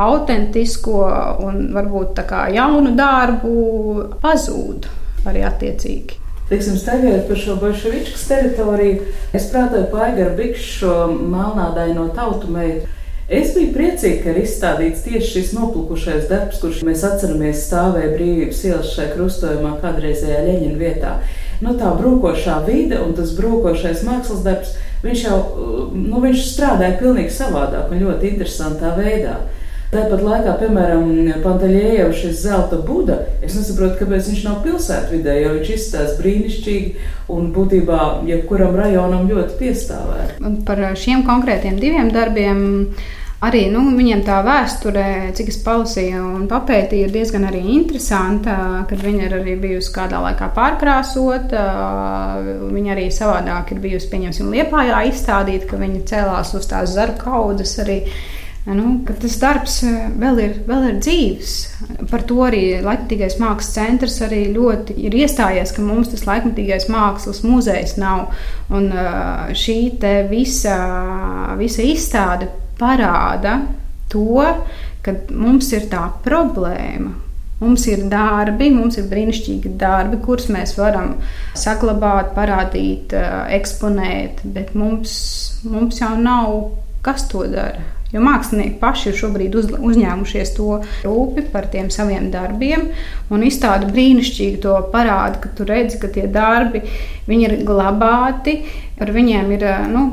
autentisko 0.00 1.02
un 1.44 1.68
varbūt 1.74 2.14
tā 2.16 2.24
kā 2.28 2.46
jaunu 2.54 2.94
darbu 2.96 4.06
pazūd 4.22 4.88
arī 5.28 5.44
attiecīgi. 5.44 6.16
Teiksim, 6.50 6.78
staigājot 6.80 7.28
par 7.28 7.38
šo 7.38 7.56
bolševičkas 7.60 8.24
teritoriju, 8.26 9.04
es 9.36 9.44
prātoju 9.52 9.86
paigaru 9.92 10.32
bikšu 10.38 10.94
melnādaino 11.30 12.08
tautu 12.16 12.50
meitu. 12.50 12.88
Es 13.30 13.52
biju 13.54 13.70
priecīga, 13.76 14.24
ka 14.24 14.32
ir 14.32 14.40
izstādīts 14.40 15.04
tieši 15.04 15.28
šis 15.28 15.52
noplukušais 15.54 16.24
darbs, 16.26 16.58
kurš 16.58 16.80
mēs 16.88 17.04
atceramies 17.06 17.60
stāvēja 17.68 18.16
brīvības 18.16 18.64
ielas 18.66 18.90
šajā 18.96 19.12
krustojumā, 19.12 19.76
kādreizējā 19.84 20.40
Leņķina 20.48 20.80
vietā. 20.80 21.12
Nu, 21.60 21.76
tā 21.76 21.92
brūkošā 21.98 22.62
vide 22.64 23.00
un 23.04 23.12
tas 23.16 23.34
brūkošais 23.36 24.04
mākslas 24.06 24.44
darbs, 24.46 24.76
viņš 25.04 25.24
jau 25.26 25.38
nu, 25.94 26.20
viņš 26.22 26.44
strādāja 26.54 26.96
pavisam 27.00 27.32
savādāk 27.36 27.92
un 27.92 28.04
ļoti 28.06 28.30
interesantā 28.34 28.94
veidā. 28.96 29.40
Tāpat 29.90 30.20
laikā, 30.22 30.52
piemēram, 30.60 31.08
Pantaļējevs 31.42 32.18
šis 32.20 32.42
zelta 32.44 32.76
buda, 32.86 33.16
es 33.42 33.56
nesaprotu, 33.58 33.96
kāpēc 33.98 34.28
viņš 34.30 34.42
nav 34.46 34.60
pilsētvidē, 34.62 35.34
jo 35.42 35.54
viņš 35.56 35.72
izstāsta 35.74 36.20
brīnišķīgi 36.20 37.08
un 37.34 37.48
būtībā 37.56 38.04
jebkuram 38.28 38.78
rajonam 38.78 39.26
ļoti 39.26 39.58
piestāvēt. 39.58 40.36
Un 40.46 40.60
par 40.68 40.84
šiem 40.94 41.26
konkrētiem 41.26 41.82
diviem 41.82 42.12
darbiem. 42.14 42.62
Arī 43.40 43.62
nu, 43.72 43.80
viņiem 43.96 44.20
tā 44.26 44.42
vēsture, 44.44 45.02
cik 45.36 45.46
es 45.48 45.56
palasīju 45.64 46.18
un 46.20 46.42
papētīju, 46.48 47.06
ir 47.06 47.14
diezgan 47.14 47.46
arī 47.48 47.62
interesanta. 47.72 48.56
Kad 48.90 49.00
viņa 49.00 49.22
ir 49.30 49.36
arī 49.38 49.54
bijusi 49.62 49.94
kādā 49.94 50.20
laikā 50.26 50.50
pārkrāsota, 50.56 51.62
viņa 52.68 52.92
arī 52.92 53.06
savādāk 53.16 53.72
ir 53.72 53.80
bijusi, 53.80 54.10
pieņemsim, 54.12 54.52
liepājā 54.52 55.00
izstādīta, 55.08 55.70
ka 55.72 55.80
viņa 55.80 56.02
cēlās 56.12 56.52
uz 56.58 56.68
tās 56.68 56.92
zaru 56.98 57.16
kaudzes 57.22 57.78
arī 57.80 58.02
Nu, 58.68 58.90
tas 59.08 59.38
darbs 59.40 59.78
vēl 60.20 60.38
ir, 60.44 60.50
vēl 60.68 60.82
ir 60.90 60.98
dzīves. 61.00 61.52
Par 62.10 62.26
to 62.28 62.42
arī 62.44 62.82
Latvijas 62.84 63.38
mākslas 63.40 63.72
centrs 63.72 64.18
arī 64.26 64.42
ļoti 64.52 64.98
ir 65.00 65.16
iestājies, 65.16 65.72
ka 65.72 65.80
mums 65.80 66.12
tas 66.12 66.26
laikmatīgais 66.28 66.90
mākslas 66.92 67.40
muzejs 67.40 67.96
nav. 67.96 68.34
Un 68.68 68.92
šī 69.56 69.78
visa, 70.28 70.76
visa 71.56 71.88
izstāde 71.88 72.50
parāda 72.80 73.60
to, 74.10 74.44
ka 75.04 75.14
mums 75.30 75.70
ir 75.76 75.88
tā 75.92 76.06
problēma. 76.24 77.12
Mums 77.60 77.84
ir 77.92 78.06
darbi, 78.08 78.70
mums 78.72 78.96
ir 78.96 79.08
brīnišķīgi 79.10 79.74
darbi, 79.80 80.16
kurus 80.24 80.48
mēs 80.48 80.72
varam 80.78 81.18
saglabāt, 81.60 82.32
parādīt, 82.36 83.12
eh, 83.12 83.56
eksponēt, 83.58 84.40
bet 84.56 84.74
mums, 84.74 85.12
mums 85.64 86.00
jau 86.00 86.14
nav 86.16 86.70
kas 87.04 87.28
to 87.28 87.44
dara. 87.52 87.84
Jo 88.10 88.18
mākslinieki 88.24 88.80
paši 88.80 89.10
ir 89.12 89.18
šobrīd 89.20 89.54
uz, 89.54 89.68
uzņēmušies 89.70 90.50
to 90.56 90.80
rūpi 91.04 91.44
par 91.52 91.68
tiem 91.70 91.92
saviem 91.94 92.26
darbiem 92.32 92.88
un 93.30 93.44
izstāda 93.46 93.86
brīnišķīgi 93.92 94.58
to 94.64 94.74
parādu, 94.90 95.38
ka 95.44 95.52
tu 95.54 95.66
redzi, 95.68 96.00
ka 96.02 96.10
tie 96.10 96.26
darbi 96.26 96.82
ir 97.30 97.54
glabāti. 97.66 98.56
Ar 99.00 99.10
viņiem 99.14 99.52
ir 99.56 99.66
nu, 99.88 100.04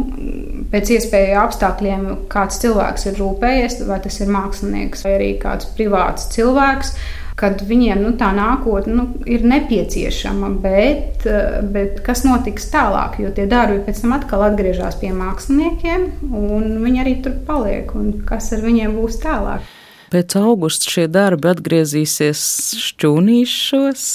pēc 0.72 0.94
iespēju 0.96 1.38
apstākļiem, 1.44 2.10
kāds 2.32 2.62
cilvēks 2.64 3.10
ir 3.10 3.22
rūpējies, 3.22 3.82
vai 3.88 4.02
tas 4.04 4.20
ir 4.24 4.32
mākslinieks 4.32 5.04
vai 5.04 5.16
arī 5.20 5.32
kāds 5.42 5.70
privāts 5.76 6.30
cilvēks 6.36 6.96
kad 7.38 7.62
viņiem 7.70 8.02
nu, 8.02 8.12
tā 8.18 8.32
nākotne 8.34 8.96
nu, 8.98 9.04
ir 9.30 9.44
nepieciešama, 9.46 10.50
bet, 10.62 11.26
eh, 11.30 11.60
bet 11.62 12.00
kas 12.06 12.24
notiks 12.26 12.66
tālāk, 12.74 13.20
jo 13.22 13.30
tie 13.30 13.46
darbi 13.50 13.84
pēc 13.86 14.02
tam 14.02 14.16
atkal 14.18 14.48
atgriežas 14.48 14.98
pie 14.98 15.12
māksliniekiem, 15.14 16.08
un 16.34 16.80
viņi 16.82 17.04
arī 17.04 17.16
tur 17.22 17.38
paliek, 17.46 17.94
kas 18.26 18.52
ar 18.58 18.66
viņiem 18.66 18.98
būs 18.98 19.22
tālāk. 19.22 19.62
Pēc 20.10 20.38
augusta 20.40 20.90
šie 20.90 21.06
darbi 21.12 21.52
atgriezīsies 21.52 22.42
šķūnīšos. 22.82 24.06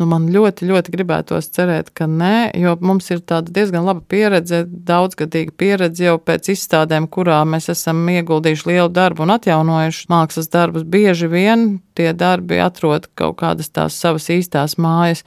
Nu, 0.00 0.06
man 0.08 0.30
ļoti, 0.32 0.64
ļoti 0.64 0.94
gribētos 0.94 1.50
cerēt, 1.52 1.90
ka 1.92 2.06
nē, 2.08 2.54
jo 2.56 2.70
mums 2.80 3.10
ir 3.12 3.18
tāda 3.20 3.52
diezgan 3.52 3.84
laba 3.84 4.00
pieredze, 4.08 4.62
daudzgadīga 4.64 5.52
pieredze 5.60 6.06
jau 6.06 6.14
pēc 6.24 6.48
izstādēm, 6.54 7.04
kurā 7.12 7.42
mēs 7.44 7.68
esam 7.74 8.00
ieguldījuši 8.08 8.70
lielu 8.70 8.88
darbu 8.96 9.26
un 9.26 9.34
atjaunojuši 9.34 10.08
mākslas 10.08 10.48
darbus. 10.54 10.86
Bieži 10.88 11.28
vien 11.28 11.66
tie 11.98 12.14
darbi 12.16 12.62
atrod 12.64 13.10
kaut 13.12 13.36
kādas 13.42 13.68
tās 13.68 13.98
savas 14.00 14.30
īstās 14.32 14.78
mājas. 14.80 15.20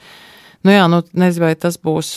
Nu 0.66 0.74
jā, 0.74 0.88
nu 0.90 1.04
nezinu, 1.14 1.44
vai 1.46 1.54
tas 1.54 1.78
būs 1.78 2.10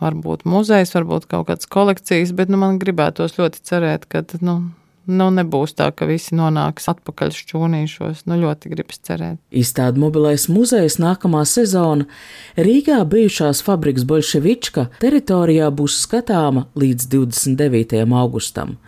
varbūt 0.00 0.48
muzejs, 0.48 0.94
varbūt 0.96 1.28
kaut 1.28 1.50
kāds 1.50 1.68
kolekcijas, 1.68 2.32
bet 2.32 2.48
nu, 2.48 2.56
man 2.64 2.80
gribētos 2.80 3.36
ļoti 3.36 3.60
cerēt, 3.60 4.08
ka 4.08 4.24
nu, 4.40 4.62
nu, 5.06 5.28
nebūs 5.34 5.74
tā, 5.78 5.90
ka 5.94 6.08
visi 6.08 6.36
nonāks 6.36 6.88
atpakaļ 6.92 7.32
šķūnīšos. 7.36 8.24
Nu, 8.28 8.38
ļoti 8.40 8.72
gribas 8.72 9.00
cerēt. 9.04 9.40
Izstāde 9.54 10.00
mobilais 10.02 10.46
muzejs 10.52 10.98
nākamā 11.02 11.44
sezona 11.48 12.08
Rīgā 12.56 13.00
bijušās 13.10 13.62
fabrikas 13.66 14.06
Bolševička 14.08 14.88
teritorijā 15.02 15.70
būs 15.74 16.00
skatāma 16.06 16.66
līdz 16.78 17.10
29. 17.12 18.02
augustam. 18.14 18.78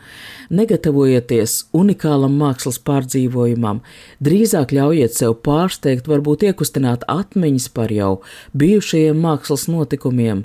Negatavojieties 0.47 1.57
unikālam 1.75 2.37
mākslas 2.39 2.79
pārdzīvojumam, 2.87 3.81
drīzāk 4.23 4.75
ļaujiet 4.77 5.17
sev 5.17 5.35
pārsteigt, 5.47 6.07
varbūt 6.07 6.45
iekustināt 6.47 7.03
atmiņas 7.11 7.67
par 7.75 7.91
jau 7.91 8.13
bijušajiem 8.55 9.19
mākslas 9.25 9.67
notikumiem. 9.73 10.45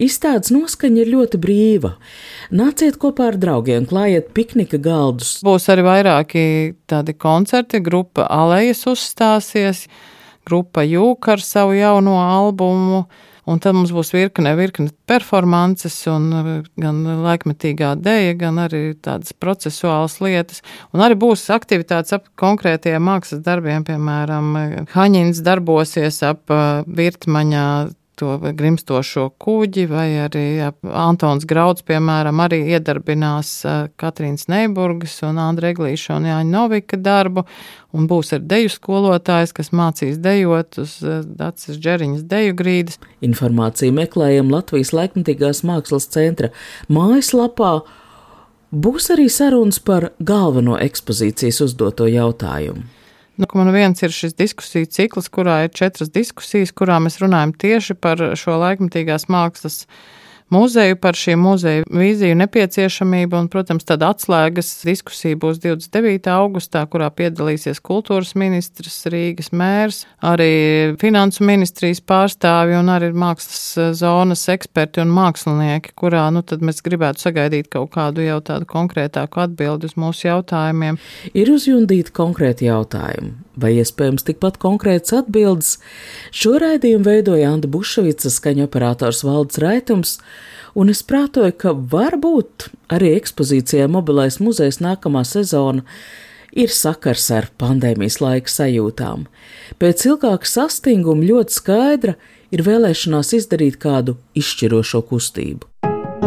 Izstādes 0.00 0.54
noskaņa 0.54 1.02
ir 1.04 1.12
ļoti 1.12 1.40
brīva. 1.42 1.92
Nāciet 2.48 2.96
kopā 3.02 3.30
ar 3.32 3.38
draugiem, 3.42 3.84
klājiet 3.90 4.32
piknika 4.36 4.80
galdus. 4.80 5.36
Būs 5.44 5.68
arī 5.72 5.84
vairāki 5.84 6.46
tādi 6.88 7.12
koncerti, 7.12 7.82
grupa 7.84 8.24
Alejas 8.32 8.86
uzstāsies, 8.88 9.84
grupa 10.48 10.86
Jūka 10.86 11.36
ar 11.36 11.44
savu 11.44 11.76
jauno 11.76 12.16
albumu. 12.22 13.04
Un 13.46 13.60
tad 13.62 13.76
mums 13.78 13.92
būs 13.94 14.10
virkne, 14.10 14.56
virkne 14.58 14.90
performances, 15.06 16.00
un 16.10 16.30
gan 16.82 16.96
laikmetīgā 17.22 17.92
dēļa, 18.02 18.32
gan 18.40 18.58
arī 18.64 18.80
tādas 18.98 19.30
procesuālas 19.38 20.18
lietas. 20.24 20.64
Un 20.90 21.04
arī 21.06 21.18
būs 21.22 21.44
aktivitātes 21.54 22.16
ap 22.16 22.26
konkrētiem 22.40 23.06
mākslas 23.06 23.44
darbiem, 23.46 23.86
piemēram, 23.86 24.50
Haņins 24.96 25.44
darbosies 25.46 26.18
ap 26.26 26.50
virtmaņā 26.86 27.68
to 28.16 28.36
grimstošo 28.56 29.28
kuģi, 29.42 29.84
vai 29.90 30.06
arī 30.24 30.44
Antons 30.88 31.44
Grauds, 31.48 31.84
piemēram, 31.86 32.40
arī 32.40 32.62
iedarbinās 32.76 33.50
Katrīnas 34.00 34.48
Neiburgas 34.52 35.18
un 35.26 35.40
Andra 35.42 35.70
Eglīša 35.74 36.16
un 36.16 36.28
Jāņa 36.30 36.50
Novika 36.50 36.96
darbu, 36.96 37.44
un 37.96 38.08
būs 38.08 38.32
ar 38.36 38.42
deju 38.48 38.72
skolotājs, 38.72 39.52
kas 39.56 39.72
mācīs 39.76 40.18
dejot 40.22 40.80
uz 40.82 40.96
Dācis 41.04 41.76
Džeriņas 41.76 42.24
deju 42.28 42.56
grīdas. 42.56 42.98
Informāciju 43.24 43.94
meklējam 44.00 44.52
Latvijas 44.52 44.94
laikmatīgās 44.96 45.62
mākslas 45.68 46.08
centra 46.12 46.52
mājaslapā. 46.88 47.78
Būs 48.76 49.12
arī 49.14 49.28
sarunas 49.30 49.78
par 49.78 50.10
galveno 50.18 50.74
ekspozīcijas 50.82 51.62
uzdoto 51.68 52.08
jautājumu. 52.10 52.82
Nu, 53.36 53.46
man 53.52 53.68
viens 53.74 54.00
ir 54.00 54.14
šis 54.16 54.32
diskusiju 54.36 54.88
cikls, 54.88 55.28
kurā 55.32 55.58
ir 55.66 55.74
četras 55.76 56.08
diskusijas, 56.12 56.72
kurā 56.72 56.96
mēs 57.04 57.18
runājam 57.20 57.52
tieši 57.52 57.96
par 58.00 58.22
šo 58.38 58.56
laikmatīgās 58.62 59.28
mākslas 59.32 59.82
muzeju, 60.52 60.96
par 61.00 61.16
šī 61.18 61.36
muzeja 61.40 61.84
vīziju 61.90 62.36
nepieciešamību. 62.42 63.38
Un, 63.38 63.48
protams, 63.52 63.86
tad 63.88 64.04
atslēgas 64.06 64.70
diskusija 64.86 65.38
būs 65.40 65.60
29. 65.62 66.28
augustā, 66.32 66.84
kurā 66.90 67.08
piedalīsies 67.14 67.82
kultūras 67.84 68.34
ministrs, 68.38 68.98
Rīgas 69.12 69.52
mērs, 69.56 70.04
arī 70.24 70.96
finansu 71.00 71.46
ministrijas 71.46 72.02
pārstāvi 72.04 72.76
un 72.78 72.92
arī 72.92 73.12
mākslas 73.16 73.96
zonas 73.98 74.46
eksperti 74.52 75.02
un 75.04 75.14
mākslinieki, 75.16 75.94
kurā 75.98 76.28
nu, 76.34 76.44
mēs 76.66 76.82
gribētu 76.86 77.26
sagaidīt 77.26 77.70
kaut 77.72 77.92
kādu 77.96 78.26
jau 78.26 78.38
tādu 78.44 78.68
konkrētāku 78.70 79.42
atbildi 79.46 79.90
uz 79.90 79.98
mūsu 80.00 80.30
jautājumiem. 80.30 81.00
Ir 81.34 81.52
uzjundīti 81.54 82.14
konkrēti 82.16 82.70
jautājumi 82.70 83.45
vai 83.60 83.72
iespējams 83.80 84.26
tikpat 84.28 84.58
konkrētas 84.62 85.14
atbildes. 85.22 85.76
Šo 86.34 86.56
raidījumu 86.62 87.06
veidoja 87.06 87.52
Anta 87.54 87.70
Bušvica, 87.70 88.30
skaņa 88.32 88.68
operators 88.68 89.24
Valds 89.26 89.60
Raitums, 89.62 90.18
un 90.76 90.92
es 90.92 91.02
prātoju, 91.06 91.54
ka 91.56 91.74
varbūt 91.74 92.68
arī 92.92 93.14
ekspozīcijā 93.16 93.88
Mobilais 93.90 94.38
muzejs 94.42 94.80
nākamā 94.84 95.24
sezona 95.26 95.86
ir 96.56 96.72
sakars 96.72 97.28
ar 97.34 97.50
pandēmijas 97.60 98.20
laika 98.24 98.52
sajūtām. 98.52 99.26
Pēc 99.80 100.06
ilgāka 100.08 100.48
sastinguma 100.48 101.26
ļoti 101.26 101.60
skaidra 101.60 102.16
ir 102.54 102.64
vēlēšanās 102.66 103.34
izdarīt 103.40 103.80
kādu 103.82 104.16
izšķirošo 104.38 105.02
kustību. 105.10 105.85